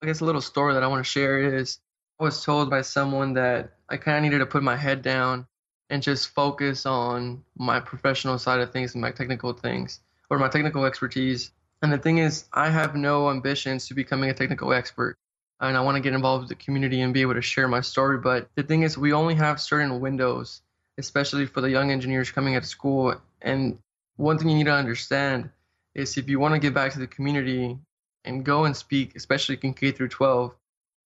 I 0.02 0.06
guess 0.06 0.20
a 0.20 0.24
little 0.24 0.40
story 0.40 0.74
that 0.74 0.82
I 0.82 0.88
want 0.88 1.04
to 1.04 1.08
share 1.08 1.56
is 1.56 1.78
I 2.20 2.24
was 2.24 2.44
told 2.44 2.70
by 2.70 2.82
someone 2.82 3.34
that 3.34 3.74
I 3.88 3.96
kind 3.96 4.18
of 4.18 4.24
needed 4.24 4.40
to 4.40 4.46
put 4.46 4.64
my 4.64 4.76
head 4.76 5.02
down 5.02 5.46
and 5.90 6.02
just 6.02 6.34
focus 6.34 6.86
on 6.86 7.44
my 7.56 7.80
professional 7.80 8.38
side 8.38 8.60
of 8.60 8.72
things 8.72 8.94
and 8.94 9.00
my 9.00 9.10
technical 9.10 9.52
things 9.52 10.00
or 10.30 10.38
my 10.38 10.48
technical 10.48 10.84
expertise. 10.84 11.50
And 11.82 11.92
the 11.92 11.98
thing 11.98 12.18
is, 12.18 12.44
I 12.52 12.70
have 12.70 12.94
no 12.94 13.30
ambitions 13.30 13.88
to 13.88 13.94
becoming 13.94 14.30
a 14.30 14.34
technical 14.34 14.72
expert 14.72 15.16
and 15.60 15.76
I 15.76 15.80
want 15.80 15.96
to 15.96 16.00
get 16.00 16.14
involved 16.14 16.42
with 16.42 16.48
the 16.50 16.64
community 16.64 17.00
and 17.00 17.12
be 17.12 17.22
able 17.22 17.34
to 17.34 17.42
share 17.42 17.68
my 17.68 17.80
story. 17.80 18.18
But 18.18 18.48
the 18.54 18.62
thing 18.62 18.82
is, 18.82 18.96
we 18.96 19.12
only 19.12 19.34
have 19.34 19.60
certain 19.60 20.00
windows, 20.00 20.62
especially 20.98 21.46
for 21.46 21.60
the 21.60 21.70
young 21.70 21.90
engineers 21.90 22.30
coming 22.30 22.54
out 22.54 22.62
of 22.62 22.68
school. 22.68 23.16
And 23.42 23.78
one 24.16 24.38
thing 24.38 24.48
you 24.48 24.56
need 24.56 24.64
to 24.64 24.72
understand 24.72 25.50
is 25.94 26.16
if 26.16 26.28
you 26.28 26.38
want 26.38 26.54
to 26.54 26.60
get 26.60 26.74
back 26.74 26.92
to 26.92 26.98
the 26.98 27.06
community 27.06 27.76
and 28.24 28.44
go 28.44 28.64
and 28.64 28.76
speak, 28.76 29.16
especially 29.16 29.58
in 29.62 29.74
K 29.74 29.90
through 29.90 30.08
12, 30.08 30.54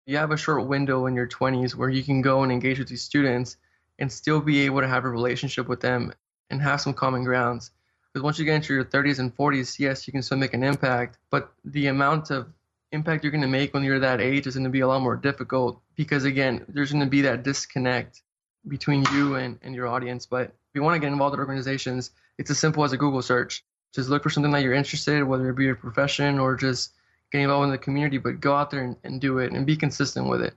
you 0.06 0.16
have 0.16 0.32
a 0.32 0.36
short 0.36 0.66
window 0.66 1.06
in 1.06 1.14
your 1.14 1.28
20s 1.28 1.74
where 1.74 1.88
you 1.88 2.02
can 2.02 2.20
go 2.20 2.42
and 2.42 2.52
engage 2.52 2.78
with 2.78 2.88
these 2.88 3.02
students 3.02 3.56
and 3.98 4.10
still 4.10 4.40
be 4.40 4.60
able 4.60 4.80
to 4.80 4.88
have 4.88 5.04
a 5.04 5.08
relationship 5.08 5.68
with 5.68 5.80
them 5.80 6.12
and 6.50 6.60
have 6.60 6.80
some 6.80 6.94
common 6.94 7.24
grounds. 7.24 7.70
Because 8.12 8.24
once 8.24 8.38
you 8.38 8.44
get 8.44 8.56
into 8.56 8.74
your 8.74 8.84
30s 8.84 9.18
and 9.18 9.34
40s, 9.36 9.78
yes, 9.78 10.06
you 10.06 10.12
can 10.12 10.22
still 10.22 10.36
make 10.36 10.54
an 10.54 10.62
impact, 10.62 11.18
but 11.30 11.52
the 11.64 11.86
amount 11.86 12.30
of 12.30 12.52
impact 12.92 13.24
you're 13.24 13.30
going 13.30 13.40
to 13.40 13.48
make 13.48 13.72
when 13.72 13.82
you're 13.82 13.98
that 13.98 14.20
age 14.20 14.46
is 14.46 14.54
going 14.54 14.64
to 14.64 14.70
be 14.70 14.80
a 14.80 14.86
lot 14.86 15.00
more 15.00 15.16
difficult 15.16 15.80
because 15.96 16.24
again 16.24 16.62
there's 16.68 16.92
going 16.92 17.02
to 17.02 17.08
be 17.08 17.22
that 17.22 17.42
disconnect 17.42 18.20
between 18.68 19.02
you 19.14 19.36
and, 19.36 19.58
and 19.62 19.74
your 19.74 19.88
audience. 19.88 20.26
But 20.26 20.48
if 20.48 20.74
you 20.74 20.82
want 20.82 20.94
to 20.94 21.00
get 21.00 21.10
involved 21.10 21.34
in 21.34 21.40
organizations 21.40 22.10
it's 22.38 22.50
as 22.50 22.58
simple 22.58 22.84
as 22.84 22.92
a 22.92 22.96
google 22.96 23.22
search. 23.22 23.64
Just 23.94 24.08
look 24.08 24.22
for 24.22 24.30
something 24.30 24.52
that 24.52 24.62
you're 24.62 24.72
interested 24.72 25.16
in 25.16 25.28
whether 25.28 25.48
it 25.50 25.56
be 25.56 25.64
your 25.64 25.74
profession 25.74 26.38
or 26.38 26.56
just 26.56 26.92
getting 27.30 27.44
involved 27.44 27.66
in 27.66 27.70
the 27.70 27.78
community 27.78 28.18
but 28.18 28.40
go 28.40 28.54
out 28.54 28.70
there 28.70 28.82
and, 28.82 28.96
and 29.04 29.20
do 29.20 29.38
it 29.38 29.52
and 29.52 29.66
be 29.66 29.76
consistent 29.76 30.28
with 30.28 30.42
it 30.42 30.54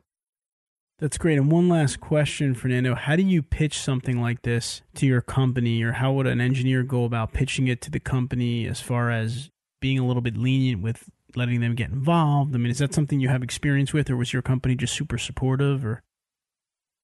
that's 1.00 1.18
great. 1.18 1.38
And 1.38 1.52
one 1.52 1.68
last 1.68 2.00
question, 2.00 2.54
Fernando. 2.54 2.96
How 2.96 3.16
do 3.16 3.24
you 3.24 3.44
pitch 3.44 3.80
something 3.80 4.22
like 4.22 4.44
this 4.44 4.82
to 4.96 5.06
your 5.06 5.22
company, 5.22 5.84
or 5.84 5.94
how 5.94 6.14
would 6.14 6.28
an 6.28 6.40
engineer 6.40 6.84
go 6.84 7.04
about 7.04 7.34
pitching 7.34 7.68
it 7.68 7.82
to 7.82 7.92
the 7.92 8.00
company 8.00 8.68
as 8.68 8.80
far 8.80 9.12
as 9.12 9.50
being 9.82 10.00
a 10.00 10.08
little 10.08 10.22
bit 10.22 10.38
lenient 10.38 10.82
with 10.82 11.10
letting 11.36 11.60
them 11.60 11.76
get 11.76 11.90
involved? 11.90 12.56
I 12.56 12.58
mean, 12.58 12.72
is 12.72 12.80
that 12.80 12.94
something 12.94 13.20
you 13.20 13.28
have 13.30 13.44
experience 13.44 13.94
with, 13.94 14.10
or 14.10 14.16
was 14.16 14.32
your 14.32 14.42
company 14.42 14.76
just 14.76 14.94
super 14.94 15.18
supportive? 15.18 15.86
Or 15.86 16.02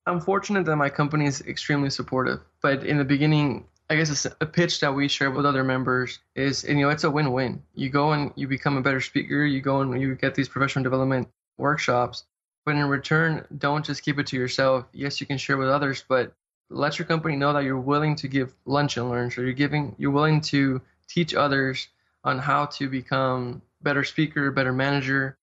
I'm 0.08 0.21
fortunate 0.21 0.65
that 0.65 0.77
my 0.77 0.89
company 0.89 1.25
is 1.25 1.41
extremely 1.41 1.89
supportive. 1.89 2.39
But 2.62 2.86
in 2.86 2.97
the 2.97 3.04
beginning, 3.04 3.65
I 3.89 3.95
guess 3.97 4.10
it's 4.10 4.25
a 4.39 4.45
pitch 4.45 4.80
that 4.80 4.95
we 4.95 5.10
share 5.10 5.32
with 5.32 5.45
other 5.45 5.65
members 5.65 6.19
is, 6.34 6.63
you 6.63 6.75
know, 6.75 6.89
it's 6.89 7.04
a 7.04 7.12
win-win. 7.12 7.62
You 7.75 7.89
go 7.89 8.13
and 8.13 8.32
you 8.36 8.47
become 8.47 8.77
a 8.77 8.82
better 8.82 9.01
speaker. 9.01 9.43
You 9.43 9.60
go 9.60 9.82
and 9.82 10.01
you 10.01 10.15
get 10.15 10.34
these 10.34 10.47
professional 10.47 10.84
development 10.84 11.27
workshops. 11.58 12.23
But 12.65 12.76
in 12.76 12.86
return, 12.86 13.45
don't 13.58 13.86
just 13.86 14.04
keep 14.04 14.19
it 14.19 14.28
to 14.28 14.36
yourself. 14.36 14.86
Yes, 14.93 15.19
you 15.19 15.28
can 15.28 15.38
share 15.38 15.58
with 15.58 15.69
others, 15.69 16.04
but 16.08 16.34
let 16.69 17.00
your 17.00 17.08
company 17.08 17.36
know 17.36 17.54
that 17.54 17.63
you're 17.63 17.80
willing 17.80 18.15
to 18.17 18.28
give 18.28 18.54
lunch 18.65 18.97
and 18.97 19.10
learns, 19.10 19.38
or 19.38 19.43
you're 19.43 19.54
giving, 19.54 19.95
you're 19.97 20.12
willing 20.12 20.41
to 20.41 20.82
teach 21.08 21.34
others 21.34 21.88
on 22.24 22.39
how 22.39 22.65
to 22.67 22.88
become 22.88 23.62
better 23.82 24.04
speaker, 24.04 24.52
better 24.52 24.71
manager. 24.71 25.38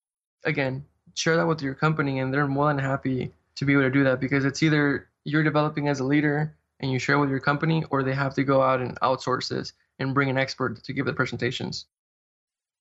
Again, 0.45 0.85
share 1.15 1.37
that 1.37 1.47
with 1.47 1.61
your 1.61 1.75
company, 1.75 2.21
and 2.21 2.33
they're 2.33 2.47
more 2.47 2.69
than 2.69 2.79
happy 2.79 3.33
to 3.57 3.65
be 3.65 3.73
able 3.73 3.83
to 3.83 3.91
do 3.91 4.05
that 4.05 4.21
because 4.21 4.45
it's 4.45 4.63
either 4.63 5.09
you're 5.25 5.43
developing 5.43 5.89
as 5.89 6.01
a 6.01 6.05
leader 6.05 6.55
and 6.81 6.93
you 6.93 6.99
share 6.99 7.19
with 7.19 7.29
your 7.29 7.41
company, 7.41 7.85
or 7.91 8.03
they 8.03 8.15
have 8.15 8.35
to 8.35 8.45
go 8.45 8.63
out 8.63 8.81
and 8.81 8.99
outsource 9.01 9.49
this 9.49 9.73
and 9.99 10.15
bring 10.15 10.31
an 10.31 10.39
expert 10.39 10.83
to 10.85 10.93
give 10.93 11.07
the 11.07 11.13
presentations. 11.13 11.87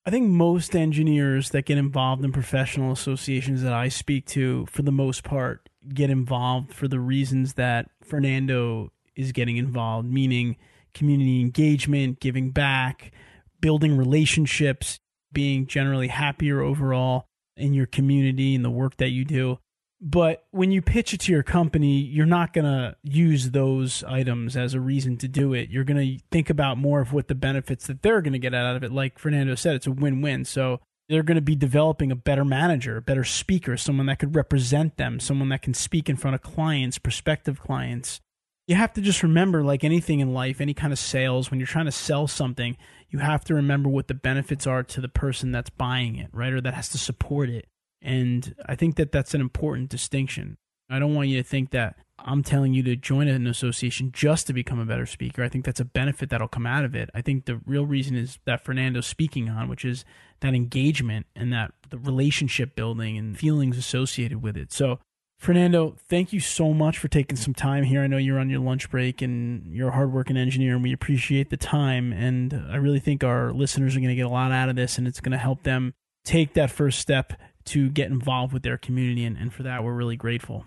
I 0.08 0.10
think 0.10 0.30
most 0.30 0.74
engineers 0.74 1.50
that 1.50 1.66
get 1.66 1.78
involved 1.78 2.24
in 2.24 2.32
professional 2.32 2.94
associations 2.94 3.62
that 3.64 3.74
I 3.74 3.90
speak 3.90 4.26
to, 4.28 4.66
for 4.68 4.82
the 4.82 4.92
most 4.94 5.26
part, 5.26 5.68
get 5.94 6.10
involved 6.10 6.74
for 6.74 6.88
the 6.88 7.02
reasons 7.02 7.56
that 7.56 7.92
Fernando 8.06 8.94
is 9.18 9.34
getting 9.34 9.58
involved, 9.58 10.10
meaning 10.10 10.56
community 10.94 11.42
engagement, 11.42 12.22
giving 12.22 12.52
back, 12.52 13.12
building 13.60 13.98
relationships, 13.98 15.02
being 15.34 15.68
generally 15.68 16.08
happier 16.08 16.62
overall 16.62 17.28
in 17.58 17.74
your 17.74 17.86
community 17.86 18.56
and 18.56 18.64
the 18.64 18.70
work 18.70 18.96
that 18.96 19.10
you 19.10 19.26
do. 19.26 19.60
But 20.00 20.46
when 20.52 20.72
you 20.72 20.82
pitch 20.84 21.14
it 21.14 21.22
to 21.22 21.32
your 21.32 21.42
company, 21.42 21.98
you're 21.98 22.28
not 22.28 22.54
going 22.54 22.66
to 22.66 22.96
use 23.02 23.50
those 23.50 24.04
items 24.04 24.56
as 24.56 24.76
a 24.76 24.80
reason 24.80 25.18
to 25.18 25.28
do 25.28 25.54
it. 25.54 25.70
You're 25.70 25.84
going 25.84 26.18
to 26.18 26.24
think 26.32 26.52
about 26.52 26.78
more 26.78 27.02
of 27.02 27.14
what 27.14 27.28
the 27.28 27.36
benefits 27.36 27.88
that 27.88 28.04
they're 28.04 28.22
going 28.22 28.34
to 28.34 28.40
get 28.40 28.54
out 28.54 28.76
of 28.76 28.84
it. 28.84 28.92
Like 28.92 29.18
Fernando 29.18 29.56
said, 29.56 29.76
it's 29.76 29.88
a 29.88 29.92
win 29.92 30.22
win. 30.22 30.46
So 30.46 30.82
they're 31.10 31.24
going 31.24 31.36
to 31.36 31.42
be 31.42 31.56
developing 31.56 32.12
a 32.12 32.16
better 32.16 32.46
manager, 32.46 32.98
a 32.98 33.02
better 33.02 33.24
speaker, 33.24 33.76
someone 33.76 34.06
that 34.06 34.20
could 34.20 34.36
represent 34.36 34.98
them, 34.98 35.20
someone 35.20 35.50
that 35.50 35.64
can 35.64 35.74
speak 35.74 36.10
in 36.10 36.16
front 36.16 36.36
of 36.36 36.42
clients, 36.42 37.00
prospective 37.00 37.60
clients. 37.60 38.20
You 38.68 38.76
have 38.76 38.94
to 38.94 39.02
just 39.02 39.24
remember, 39.24 39.64
like 39.64 39.84
anything 39.84 40.20
in 40.20 40.34
life, 40.34 40.60
any 40.60 40.74
kind 40.74 40.92
of 40.92 41.00
sales, 41.00 41.50
when 41.50 41.60
you're 41.60 41.68
trying 41.68 41.86
to 41.86 41.92
sell 41.92 42.28
something, 42.28 42.78
you 43.10 43.20
have 43.20 43.46
to 43.46 43.56
remember 43.56 43.90
what 43.90 44.10
the 44.10 44.14
benefits 44.14 44.68
are 44.68 44.84
to 44.84 45.02
the 45.02 45.08
person 45.08 45.52
that's 45.54 45.70
buying 45.70 46.18
it, 46.18 46.30
right? 46.34 46.52
Or 46.52 46.60
that 46.60 46.74
has 46.74 46.90
to 46.90 46.98
support 46.98 47.50
it. 47.50 47.68
And 48.02 48.56
I 48.66 48.76
think 48.76 48.96
that 48.96 49.12
that's 49.12 49.34
an 49.34 49.42
important 49.42 49.90
distinction. 49.90 50.58
I 50.90 51.00
don't 51.00 51.16
want 51.16 51.28
you 51.28 51.38
to 51.38 51.44
think 51.44 51.72
that 51.72 51.98
I'm 52.20 52.44
telling 52.44 52.74
you 52.74 52.82
to 52.84 52.96
join 52.96 53.28
an 53.28 53.46
association 53.46 54.12
just 54.12 54.48
to 54.48 54.54
become 54.54 54.80
a 54.80 54.86
better 54.86 55.06
speaker. 55.06 55.44
I 55.44 55.50
think 55.50 55.66
that's 55.66 55.80
a 55.80 55.86
benefit 55.86 56.30
that'll 56.30 56.48
come 56.48 56.66
out 56.66 56.86
of 56.86 56.96
it. 56.96 57.10
I 57.14 57.22
think 57.22 57.46
the 57.46 57.60
real 57.66 57.86
reason 57.86 58.16
is 58.16 58.40
that 58.46 58.64
Fernando's 58.64 59.06
speaking 59.06 59.50
on, 59.50 59.68
which 59.68 59.86
is 59.86 60.06
that 60.40 60.54
engagement 60.54 61.26
and 61.36 61.52
that 61.54 61.74
the 61.90 61.98
relationship 61.98 62.76
building 62.76 63.18
and 63.18 63.38
feelings 63.38 63.78
associated 63.78 64.42
with 64.42 64.58
it. 64.58 64.72
So 64.72 65.00
Fernando, 65.38 65.96
thank 66.10 66.34
you 66.34 66.40
so 66.40 66.74
much 66.74 66.98
for 66.98 67.08
taking 67.08 67.38
some 67.38 67.54
time 67.54 67.84
here. 67.84 68.02
I 68.02 68.08
know 68.08 68.18
you're 68.18 68.40
on 68.40 68.50
your 68.50 68.60
lunch 68.60 68.90
break 68.90 69.22
and 69.22 69.72
you're 69.72 69.90
a 69.90 69.94
hardworking 69.94 70.36
engineer, 70.36 70.74
and 70.74 70.82
we 70.82 70.94
appreciate 70.94 71.52
the 71.52 71.58
time. 71.58 72.12
And 72.12 72.66
I 72.72 72.78
really 72.78 73.00
think 73.00 73.24
our 73.24 73.52
listeners 73.52 73.96
are 73.96 74.00
going 74.00 74.10
to 74.10 74.16
get 74.16 74.26
a 74.26 74.30
lot 74.30 74.52
out 74.52 74.70
of 74.70 74.76
this, 74.76 74.98
and 74.98 75.08
it's 75.08 75.20
going 75.20 75.34
to 75.34 75.38
help 75.38 75.62
them 75.62 75.94
take 76.26 76.56
that 76.56 76.72
first 76.72 77.00
step 77.00 77.34
to 77.68 77.90
get 77.90 78.10
involved 78.10 78.54
with 78.54 78.64
their 78.64 78.78
community. 78.78 79.24
And, 79.24 79.38
and 79.38 79.54
for 79.54 79.64
that, 79.64 79.84
we're 79.84 79.94
really 79.94 80.18
grateful. 80.18 80.66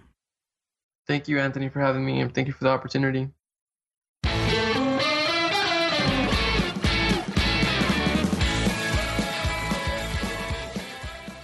Thank 1.07 1.29
you, 1.29 1.41
Anthony, 1.41 1.69
for 1.69 1.81
having 1.81 2.05
me, 2.05 2.21
and 2.21 2.33
thank 2.33 2.47
you 2.47 2.53
for 2.53 2.65
the 2.65 2.71
opportunity. 2.71 3.31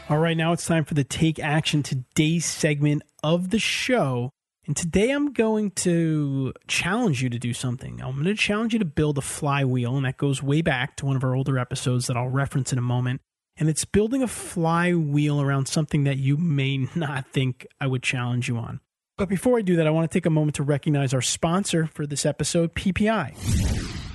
All 0.09 0.19
right, 0.19 0.37
now 0.37 0.53
it's 0.53 0.65
time 0.65 0.85
for 0.85 0.95
the 0.95 1.03
Take 1.03 1.41
Action 1.41 1.83
Today 1.83 2.39
segment 2.39 3.03
of 3.25 3.51
the 3.51 3.59
show. 3.59 4.31
And 4.65 4.77
today 4.77 5.11
I'm 5.11 5.33
going 5.33 5.73
to 5.73 6.53
challenge 6.69 7.23
you 7.23 7.29
to 7.29 7.39
do 7.41 7.53
something. 7.53 8.01
I'm 8.01 8.15
going 8.15 8.27
to 8.27 8.35
challenge 8.35 8.73
you 8.73 8.79
to 8.79 8.85
build 8.85 9.19
a 9.19 9.21
flywheel, 9.21 9.97
and 9.97 10.07
that 10.07 10.17
goes 10.17 10.43
way 10.43 10.63
back 10.63 10.95
to 10.97 11.07
one 11.07 11.17
of 11.17 11.25
our 11.25 11.35
older 11.35 11.59
episodes 11.59 12.07
that 12.07 12.17
I'll 12.17 12.29
reference 12.29 12.73
in 12.73 12.79
a 12.79 12.83
moment. 12.83 13.21
And 13.59 13.69
it's 13.69 13.85
building 13.85 14.23
a 14.23 14.29
flywheel 14.29 15.41
around 15.41 15.67
something 15.67 16.05
that 16.05 16.19
you 16.19 16.37
may 16.37 16.77
not 16.95 17.27
think 17.33 17.67
I 17.81 17.87
would 17.87 18.03
challenge 18.03 18.49
you 18.49 18.57
on. 18.59 18.81
But 19.19 19.31
before 19.31 19.59
I 19.59 19.63
do 19.63 19.77
that, 19.77 19.87
I 19.87 19.91
want 19.91 20.11
to 20.11 20.15
take 20.15 20.27
a 20.27 20.31
moment 20.31 20.57
to 20.57 20.63
recognize 20.63 21.15
our 21.15 21.23
sponsor 21.23 21.87
for 21.87 22.07
this 22.07 22.27
episode, 22.27 22.75
PPI. 22.75 23.35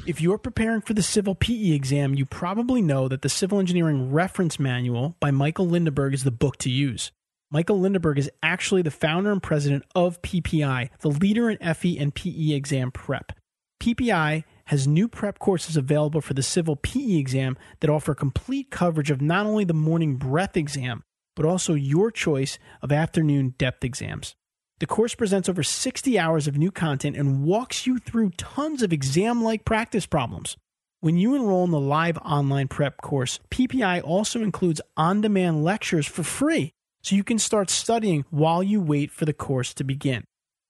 If 0.07 0.21
you're 0.21 0.37
preparing 0.37 0.81
for 0.81 0.93
the 0.93 1.01
civil 1.01 1.33
PE 1.33 1.71
exam, 1.71 2.13
you 2.13 2.25
probably 2.25 2.81
know 2.81 3.07
that 3.07 3.21
the 3.23 3.29
Civil 3.29 3.59
Engineering 3.59 4.11
Reference 4.11 4.59
Manual 4.59 5.15
by 5.19 5.31
Michael 5.31 5.67
Lindeburg 5.67 6.13
is 6.13 6.23
the 6.23 6.31
book 6.31 6.57
to 6.57 6.69
use. 6.69 7.11
Michael 7.51 7.79
Lindeburg 7.79 8.17
is 8.17 8.29
actually 8.41 8.81
the 8.81 8.91
founder 8.91 9.31
and 9.31 9.43
president 9.43 9.83
of 9.93 10.21
PPI, 10.21 10.89
the 10.99 11.09
leader 11.09 11.49
in 11.49 11.73
FE 11.73 11.97
and 11.97 12.13
PE 12.13 12.51
exam 12.51 12.91
prep. 12.91 13.33
PPI 13.81 14.43
has 14.71 14.87
new 14.87 15.05
prep 15.05 15.37
courses 15.37 15.75
available 15.75 16.21
for 16.21 16.33
the 16.33 16.41
civil 16.41 16.77
PE 16.77 17.17
exam 17.17 17.57
that 17.81 17.89
offer 17.89 18.15
complete 18.15 18.71
coverage 18.71 19.11
of 19.11 19.21
not 19.21 19.45
only 19.45 19.65
the 19.65 19.73
morning 19.73 20.15
breadth 20.15 20.55
exam, 20.55 21.03
but 21.35 21.45
also 21.45 21.73
your 21.73 22.09
choice 22.09 22.57
of 22.81 22.89
afternoon 22.89 23.53
depth 23.57 23.83
exams. 23.83 24.33
The 24.79 24.87
course 24.87 25.13
presents 25.13 25.49
over 25.49 25.61
60 25.61 26.17
hours 26.17 26.47
of 26.47 26.57
new 26.57 26.71
content 26.71 27.17
and 27.17 27.43
walks 27.43 27.85
you 27.85 27.99
through 27.99 28.29
tons 28.37 28.81
of 28.81 28.93
exam 28.93 29.43
like 29.43 29.65
practice 29.65 30.05
problems. 30.05 30.55
When 31.01 31.17
you 31.17 31.35
enroll 31.35 31.65
in 31.65 31.71
the 31.71 31.77
live 31.77 32.17
online 32.19 32.69
prep 32.69 33.01
course, 33.01 33.41
PPI 33.49 34.01
also 34.05 34.41
includes 34.41 34.79
on 34.95 35.19
demand 35.19 35.65
lectures 35.65 36.07
for 36.07 36.23
free, 36.23 36.71
so 37.01 37.17
you 37.17 37.25
can 37.25 37.39
start 37.39 37.69
studying 37.69 38.23
while 38.29 38.63
you 38.63 38.79
wait 38.79 39.11
for 39.11 39.25
the 39.25 39.33
course 39.33 39.73
to 39.73 39.83
begin. 39.83 40.23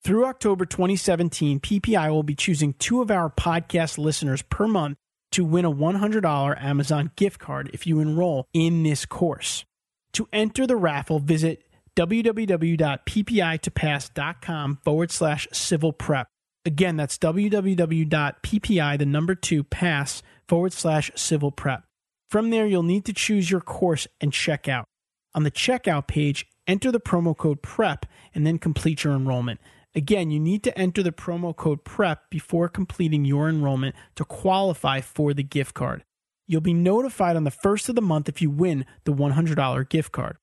Through 0.03 0.25
October 0.25 0.65
2017, 0.65 1.59
PPI 1.59 2.09
will 2.09 2.23
be 2.23 2.33
choosing 2.33 2.73
two 2.73 3.03
of 3.03 3.11
our 3.11 3.29
podcast 3.29 3.99
listeners 3.99 4.41
per 4.41 4.67
month 4.67 4.97
to 5.31 5.45
win 5.45 5.63
a 5.63 5.71
$100 5.71 6.63
Amazon 6.63 7.11
gift 7.15 7.39
card 7.39 7.69
if 7.71 7.85
you 7.85 7.99
enroll 7.99 8.47
in 8.51 8.81
this 8.81 9.05
course. 9.05 9.63
To 10.13 10.27
enter 10.33 10.65
the 10.65 10.75
raffle, 10.75 11.19
visit 11.19 11.63
www.ppi2pass.com 11.95 14.79
forward 14.83 15.11
slash 15.11 15.47
civil 15.51 15.93
prep. 15.93 16.25
Again, 16.65 16.97
that's 16.97 17.19
www.ppi, 17.19 18.97
the 18.97 19.05
number 19.05 19.35
two, 19.35 19.63
pass 19.63 20.23
forward 20.47 20.73
slash 20.73 21.11
civil 21.15 21.51
prep. 21.51 21.83
From 22.27 22.49
there, 22.49 22.65
you'll 22.65 22.81
need 22.81 23.05
to 23.05 23.13
choose 23.13 23.51
your 23.51 23.61
course 23.61 24.07
and 24.19 24.33
check 24.33 24.67
out. 24.67 24.85
On 25.35 25.43
the 25.43 25.51
checkout 25.51 26.07
page, 26.07 26.47
enter 26.65 26.91
the 26.91 26.99
promo 26.99 27.37
code 27.37 27.61
PREP 27.61 28.07
and 28.33 28.47
then 28.47 28.57
complete 28.57 29.03
your 29.03 29.13
enrollment. 29.13 29.59
Again, 29.93 30.31
you 30.31 30.39
need 30.39 30.63
to 30.63 30.77
enter 30.79 31.03
the 31.03 31.11
promo 31.11 31.53
code 31.55 31.83
PREP 31.83 32.29
before 32.29 32.69
completing 32.69 33.25
your 33.25 33.49
enrollment 33.49 33.93
to 34.15 34.23
qualify 34.23 35.01
for 35.01 35.33
the 35.33 35.43
gift 35.43 35.73
card. 35.73 36.03
You'll 36.47 36.61
be 36.61 36.73
notified 36.73 37.35
on 37.35 37.43
the 37.43 37.51
first 37.51 37.89
of 37.89 37.95
the 37.95 38.01
month 38.01 38.29
if 38.29 38.41
you 38.41 38.49
win 38.49 38.85
the 39.03 39.13
$100 39.13 39.89
gift 39.89 40.11
card. 40.13 40.37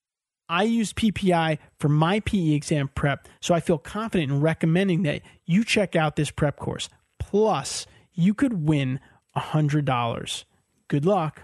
I 0.51 0.65
use 0.65 0.93
PPI 0.93 1.59
for 1.79 1.89
my 1.89 2.21
PE 2.21 2.53
exam 2.53 2.91
prep, 2.95 3.27
so 3.41 3.55
I 3.55 3.61
feel 3.61 3.79
confident 3.79 4.31
in 4.31 4.41
recommending 4.41 5.03
that 5.03 5.23
you 5.45 5.65
check 5.65 5.97
out 5.97 6.17
this 6.17 6.31
prep 6.31 6.57
course. 6.57 6.89
Plus, 7.19 7.87
you 8.13 8.35
could 8.35 8.67
win 8.67 9.01
$100. 9.37 10.45
Good 10.89 11.05
luck. 11.05 11.43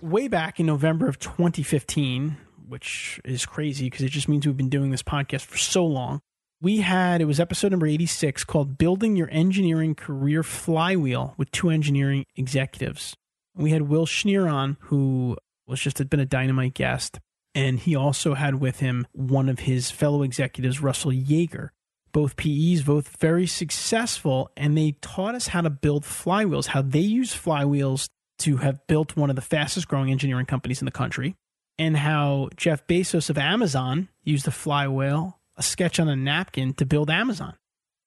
Way 0.00 0.28
back 0.28 0.60
in 0.60 0.66
November 0.66 1.08
of 1.08 1.18
2015, 1.18 2.36
which 2.68 3.20
is 3.24 3.46
crazy 3.46 3.86
because 3.86 4.02
it 4.02 4.10
just 4.10 4.28
means 4.28 4.46
we've 4.46 4.56
been 4.56 4.68
doing 4.68 4.90
this 4.90 5.02
podcast 5.02 5.42
for 5.42 5.58
so 5.58 5.84
long 5.84 6.20
we 6.60 6.78
had 6.78 7.20
it 7.20 7.26
was 7.26 7.38
episode 7.38 7.70
number 7.70 7.86
86 7.86 8.44
called 8.44 8.78
building 8.78 9.16
your 9.16 9.28
engineering 9.30 9.94
career 9.94 10.42
flywheel 10.42 11.34
with 11.36 11.50
two 11.52 11.70
engineering 11.70 12.26
executives. 12.36 13.14
We 13.54 13.70
had 13.70 13.82
will 13.82 14.06
schneer 14.06 14.50
on 14.50 14.76
who 14.80 15.36
was 15.66 15.80
just 15.80 15.98
had 15.98 16.10
been 16.10 16.20
a 16.20 16.26
dynamite 16.26 16.74
guest. 16.74 17.20
And 17.54 17.78
he 17.78 17.94
also 17.94 18.34
had 18.34 18.56
with 18.56 18.80
him 18.80 19.06
one 19.12 19.48
of 19.48 19.60
his 19.60 19.90
fellow 19.90 20.22
executives 20.22 20.80
russell 20.80 21.10
yeager. 21.10 21.70
Both 22.12 22.36
PEs, 22.36 22.82
both 22.82 23.16
very 23.20 23.46
successful, 23.46 24.50
and 24.56 24.76
they 24.76 24.92
taught 25.00 25.34
us 25.34 25.48
how 25.48 25.60
to 25.60 25.70
build 25.70 26.04
flywheels, 26.04 26.66
how 26.66 26.82
they 26.82 27.00
use 27.00 27.34
flywheels 27.34 28.08
to 28.40 28.58
have 28.58 28.86
built 28.86 29.16
one 29.16 29.30
of 29.30 29.36
the 29.36 29.42
fastest 29.42 29.88
growing 29.88 30.10
engineering 30.10 30.46
companies 30.46 30.80
in 30.80 30.86
the 30.86 30.90
country, 30.90 31.34
and 31.78 31.96
how 31.96 32.48
Jeff 32.56 32.86
Bezos 32.86 33.28
of 33.28 33.36
Amazon 33.36 34.08
used 34.24 34.48
a 34.48 34.50
flywheel 34.50 35.37
a 35.58 35.62
sketch 35.62 36.00
on 36.00 36.08
a 36.08 36.16
napkin 36.16 36.72
to 36.74 36.86
build 36.86 37.10
Amazon. 37.10 37.54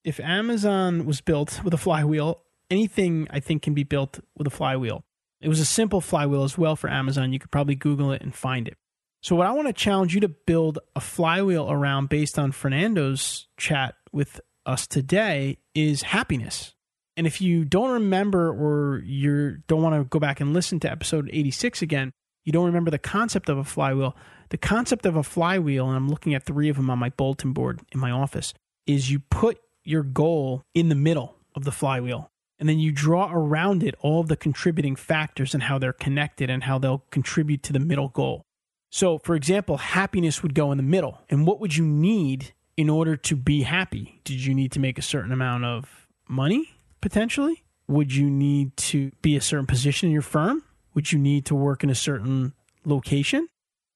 If 0.04 0.20
Amazon 0.20 1.06
was 1.06 1.22
built 1.22 1.64
with 1.64 1.74
a 1.74 1.78
flywheel, 1.78 2.42
anything 2.72 3.28
I 3.30 3.40
think 3.40 3.62
can 3.62 3.74
be 3.74 3.84
built 3.84 4.20
with 4.36 4.48
a 4.48 4.52
flywheel. 4.52 5.04
It 5.42 5.50
was 5.50 5.60
a 5.60 5.66
simple 5.66 6.02
flywheel 6.02 6.44
as 6.44 6.58
well 6.58 6.76
for 6.76 6.90
Amazon. 6.90 7.34
You 7.34 7.40
could 7.40 7.52
probably 7.52 7.76
Google 7.76 8.12
it 8.12 8.22
and 8.22 8.34
find 8.34 8.68
it. 8.68 8.78
So, 9.22 9.36
what 9.36 9.46
I 9.46 9.52
want 9.52 9.68
to 9.68 9.74
challenge 9.74 10.16
you 10.16 10.22
to 10.22 10.30
build 10.30 10.80
a 10.96 11.00
flywheel 11.00 11.70
around 11.70 12.10
based 12.10 12.40
on 12.40 12.52
Fernando's 12.52 13.48
chat 13.58 13.96
with 14.12 14.42
us 14.66 14.88
today 14.88 15.60
is 15.76 16.02
happiness. 16.02 16.74
And 17.18 17.28
if 17.28 17.42
you 17.42 17.66
don't 17.66 17.92
remember 17.92 18.50
or 18.50 19.00
you 19.00 19.58
don't 19.68 19.84
want 19.84 19.96
to 19.96 20.06
go 20.06 20.20
back 20.20 20.40
and 20.40 20.54
listen 20.54 20.80
to 20.80 20.92
episode 20.92 21.30
86 21.32 21.82
again, 21.82 22.14
you 22.44 22.52
don't 22.52 22.66
remember 22.66 22.92
the 22.92 23.00
concept 23.00 23.50
of 23.50 23.58
a 23.58 23.64
flywheel, 23.64 24.16
the 24.50 24.58
concept 24.58 25.06
of 25.06 25.16
a 25.16 25.24
flywheel, 25.24 25.88
and 25.88 25.96
I'm 25.96 26.10
looking 26.10 26.34
at 26.34 26.44
three 26.44 26.70
of 26.70 26.76
them 26.76 26.90
on 26.90 27.00
my 27.00 27.10
bulletin 27.10 27.54
board 27.54 27.82
in 27.92 28.00
my 28.00 28.12
office, 28.12 28.54
is 28.86 29.12
you 29.12 29.20
put 29.20 29.60
your 29.84 30.04
goal 30.04 30.64
in 30.74 30.90
the 30.90 30.96
middle 30.96 31.36
of 31.56 31.64
the 31.64 31.72
flywheel. 31.72 32.30
And 32.60 32.70
then 32.70 32.78
you 32.78 32.92
draw 32.92 33.32
around 33.32 33.82
it 33.82 33.96
all 34.02 34.20
of 34.20 34.28
the 34.28 34.36
contributing 34.36 34.96
factors 34.96 35.56
and 35.56 35.64
how 35.64 35.80
they're 35.80 35.94
connected 35.94 36.50
and 36.50 36.64
how 36.64 36.78
they'll 36.78 37.04
contribute 37.10 37.64
to 37.64 37.74
the 37.74 37.80
middle 37.80 38.10
goal. 38.10 38.44
So, 38.92 39.18
for 39.20 39.36
example, 39.36 39.78
happiness 39.78 40.44
would 40.44 40.54
go 40.54 40.72
in 40.72 40.78
the 40.78 40.84
middle. 40.84 41.22
And 41.30 41.48
what 41.48 41.60
would 41.60 41.76
you 41.76 41.86
need 41.86 42.54
in 42.78 42.90
order 42.90 43.16
to 43.16 43.36
be 43.36 43.64
happy? 43.64 44.20
Did 44.24 44.46
you 44.46 44.54
need 44.54 44.72
to 44.74 44.80
make 44.80 45.00
a 45.00 45.02
certain 45.02 45.32
amount 45.32 45.66
of 45.66 46.08
money, 46.28 46.76
potentially? 47.00 47.64
Would 47.88 48.14
you 48.14 48.30
need 48.30 48.78
to 48.78 49.12
be 49.22 49.36
a 49.36 49.42
certain 49.42 49.66
position 49.66 50.08
in 50.08 50.14
your 50.14 50.22
firm? 50.22 50.64
Would 50.94 51.12
you 51.12 51.20
need 51.20 51.46
to 51.46 51.56
work 51.56 51.84
in 51.84 51.90
a 51.90 51.96
certain 51.96 52.54
location? 52.86 53.48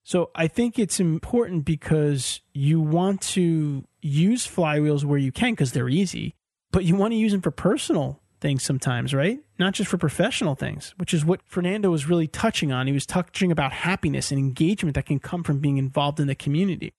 So 0.04 0.30
I 0.36 0.48
think 0.48 0.78
it's 0.78 1.00
important 1.00 1.66
because 1.66 2.42
you 2.54 2.80
want 2.80 3.22
to 3.22 3.86
use 4.02 4.48
flywheels 4.48 5.04
where 5.04 5.18
you 5.18 5.32
can 5.32 5.54
because 5.54 5.72
they're 5.72 5.90
easy, 5.90 6.36
but 6.72 6.86
you 6.86 6.96
want 6.96 7.14
to 7.14 7.18
use 7.18 7.32
them 7.32 7.42
for 7.42 7.52
personal 7.52 8.22
things 8.40 8.62
sometimes, 8.64 9.14
right? 9.14 9.40
Not 9.58 9.74
just 9.74 9.90
for 9.90 9.98
professional 9.98 10.54
things, 10.54 10.94
which 10.98 11.14
is 11.14 11.26
what 11.26 11.42
Fernando 11.46 11.90
was 11.90 12.08
really 12.08 12.28
touching 12.28 12.72
on. 12.72 12.86
He 12.86 12.94
was 12.94 13.08
touching 13.08 13.52
about 13.52 13.72
happiness 13.72 14.30
and 14.30 14.38
engagement 14.38 14.94
that 14.94 15.08
can 15.08 15.20
come 15.20 15.44
from 15.44 15.60
being 15.60 15.78
involved 15.78 16.20
in 16.20 16.28
the 16.28 16.36
community. 16.36 16.94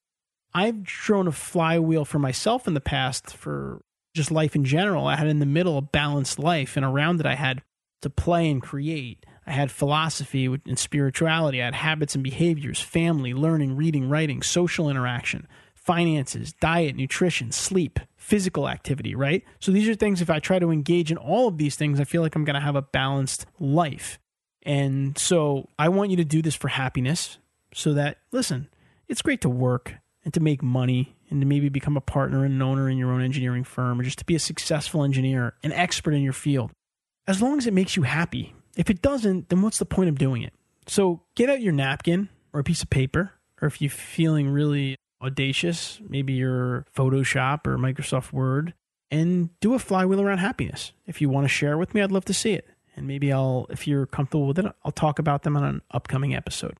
I've 0.52 0.82
drawn 0.82 1.28
a 1.28 1.32
flywheel 1.32 2.04
for 2.04 2.18
myself 2.18 2.66
in 2.66 2.74
the 2.74 2.80
past 2.80 3.36
for 3.36 3.82
just 4.14 4.30
life 4.32 4.56
in 4.56 4.64
general. 4.64 5.06
I 5.06 5.14
had 5.14 5.28
in 5.28 5.38
the 5.38 5.46
middle 5.46 5.78
a 5.78 5.82
balanced 5.82 6.38
life, 6.40 6.76
and 6.76 6.84
around 6.84 7.20
it, 7.20 7.26
I 7.26 7.34
had 7.34 7.62
to 8.00 8.10
play 8.10 8.50
and 8.50 8.60
create. 8.60 9.24
I 9.46 9.52
had 9.52 9.70
philosophy 9.70 10.46
and 10.46 10.78
spirituality. 10.78 11.62
I 11.62 11.66
had 11.66 11.74
habits 11.74 12.14
and 12.14 12.24
behaviors, 12.24 12.80
family, 12.80 13.32
learning, 13.32 13.76
reading, 13.76 14.08
writing, 14.08 14.42
social 14.42 14.90
interaction, 14.90 15.46
finances, 15.74 16.52
diet, 16.54 16.96
nutrition, 16.96 17.52
sleep, 17.52 18.00
physical 18.16 18.68
activity, 18.68 19.14
right? 19.14 19.44
So 19.60 19.70
these 19.70 19.88
are 19.88 19.94
things, 19.94 20.20
if 20.20 20.30
I 20.30 20.40
try 20.40 20.58
to 20.58 20.72
engage 20.72 21.12
in 21.12 21.16
all 21.16 21.46
of 21.46 21.58
these 21.58 21.76
things, 21.76 22.00
I 22.00 22.04
feel 22.04 22.22
like 22.22 22.34
I'm 22.34 22.44
going 22.44 22.54
to 22.54 22.60
have 22.60 22.74
a 22.74 22.82
balanced 22.82 23.46
life. 23.60 24.18
And 24.64 25.16
so 25.16 25.68
I 25.78 25.90
want 25.90 26.10
you 26.10 26.16
to 26.16 26.24
do 26.24 26.42
this 26.42 26.56
for 26.56 26.66
happiness 26.66 27.38
so 27.72 27.94
that, 27.94 28.18
listen, 28.32 28.68
it's 29.06 29.22
great 29.22 29.40
to 29.42 29.48
work 29.48 29.94
and 30.24 30.34
to 30.34 30.40
make 30.40 30.60
money 30.60 31.14
and 31.30 31.40
to 31.40 31.46
maybe 31.46 31.68
become 31.68 31.96
a 31.96 32.00
partner 32.00 32.44
and 32.44 32.52
an 32.52 32.62
owner 32.62 32.90
in 32.90 32.98
your 32.98 33.12
own 33.12 33.22
engineering 33.22 33.62
firm 33.62 34.00
or 34.00 34.02
just 34.02 34.18
to 34.18 34.24
be 34.24 34.34
a 34.34 34.40
successful 34.40 35.04
engineer, 35.04 35.54
an 35.62 35.70
expert 35.70 36.14
in 36.14 36.22
your 36.22 36.32
field. 36.32 36.72
As 37.28 37.40
long 37.40 37.58
as 37.58 37.68
it 37.68 37.74
makes 37.74 37.94
you 37.94 38.02
happy, 38.02 38.55
if 38.76 38.90
it 38.90 39.02
doesn't, 39.02 39.48
then 39.48 39.62
what's 39.62 39.78
the 39.78 39.86
point 39.86 40.08
of 40.08 40.18
doing 40.18 40.42
it? 40.42 40.52
So 40.86 41.22
get 41.34 41.50
out 41.50 41.60
your 41.60 41.72
napkin 41.72 42.28
or 42.52 42.60
a 42.60 42.64
piece 42.64 42.82
of 42.82 42.90
paper, 42.90 43.32
or 43.60 43.66
if 43.66 43.80
you're 43.80 43.90
feeling 43.90 44.48
really 44.48 44.96
audacious, 45.20 46.00
maybe 46.08 46.34
your 46.34 46.86
Photoshop 46.94 47.66
or 47.66 47.78
Microsoft 47.78 48.32
Word, 48.32 48.74
and 49.10 49.50
do 49.60 49.74
a 49.74 49.78
flywheel 49.78 50.20
around 50.20 50.38
happiness. 50.38 50.92
If 51.06 51.20
you 51.20 51.28
want 51.28 51.44
to 51.44 51.48
share 51.48 51.78
with 51.78 51.94
me, 51.94 52.02
I'd 52.02 52.12
love 52.12 52.24
to 52.26 52.34
see 52.34 52.52
it. 52.52 52.68
And 52.94 53.06
maybe 53.06 53.32
I'll, 53.32 53.66
if 53.70 53.86
you're 53.86 54.06
comfortable 54.06 54.46
with 54.46 54.58
it, 54.58 54.66
I'll 54.84 54.92
talk 54.92 55.18
about 55.18 55.42
them 55.42 55.56
on 55.56 55.64
an 55.64 55.82
upcoming 55.90 56.34
episode. 56.34 56.76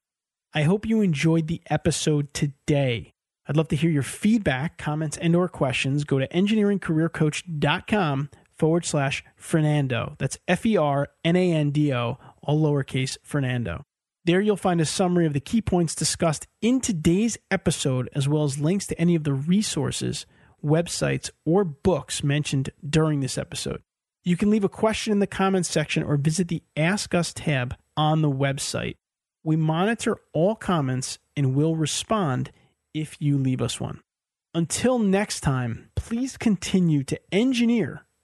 I 0.55 0.63
hope 0.63 0.87
you 0.87 1.03
enjoyed 1.03 1.49
the 1.49 1.61
episode 1.69 2.33
today. 2.33 3.13
I'd 3.49 3.57
love 3.57 3.69
to 3.69 3.77
hear 3.77 3.91
your 3.91 4.03
feedback, 4.03 4.79
comments, 4.79 5.17
and 5.19 5.37
or 5.37 5.49
questions. 5.49 6.05
Go 6.05 6.19
to 6.19 6.27
engineeringcareercoach.com 6.29 8.31
forward 8.57 8.85
slash 8.85 9.25
Fernando. 9.37 10.16
That's 10.19 10.38
F 10.49 10.66
E 10.66 10.77
R 10.77 11.09
N 11.25 11.37
A 11.37 11.53
N 11.53 11.71
D 11.71 11.92
O, 11.92 12.19
all 12.42 12.61
lowercase 12.61 13.16
Fernando. 13.23 13.85
There 14.25 14.40
you'll 14.40 14.57
find 14.57 14.81
a 14.81 14.87
summary 14.87 15.27
of 15.27 15.35
the 15.35 15.40
key 15.40 15.62
points 15.62 15.95
discussed 15.95 16.49
in 16.61 16.81
today's 16.81 17.38
episode, 17.51 18.09
as 18.12 18.29
well 18.29 18.42
as 18.42 18.59
links 18.59 18.87
to 18.88 19.01
any 19.01 19.14
of 19.14 19.23
the 19.23 19.33
resources, 19.33 20.27
websites, 20.64 21.31
or 21.45 21.62
books 21.62 22.25
mentioned 22.25 22.71
during 22.88 23.21
this 23.21 23.38
episode. 23.38 23.83
You 24.25 24.37
can 24.37 24.51
leave 24.51 24.64
a 24.64 24.69
question 24.69 25.12
in 25.12 25.21
the 25.21 25.29
comments 25.29 25.71
section 25.71 26.03
or 26.03 26.16
visit 26.16 26.49
the 26.49 26.64
Ask 26.77 27.14
Us 27.14 27.33
tab 27.33 27.77
on 27.97 28.23
the 28.23 28.31
website. 28.31 28.97
We 29.45 29.55
monitor 29.55 30.19
all 30.33 30.57
comments 30.57 31.21
and 31.37 31.55
will 31.55 31.77
respond 31.77 32.51
if 32.92 33.16
you 33.21 33.38
leave 33.38 33.62
us 33.62 33.81
one. 33.81 34.01
Until 34.53 34.99
next 34.99 35.42
time, 35.42 35.90
please 35.95 36.37
continue 36.37 37.05
to 37.05 37.21
engineer 37.31 38.06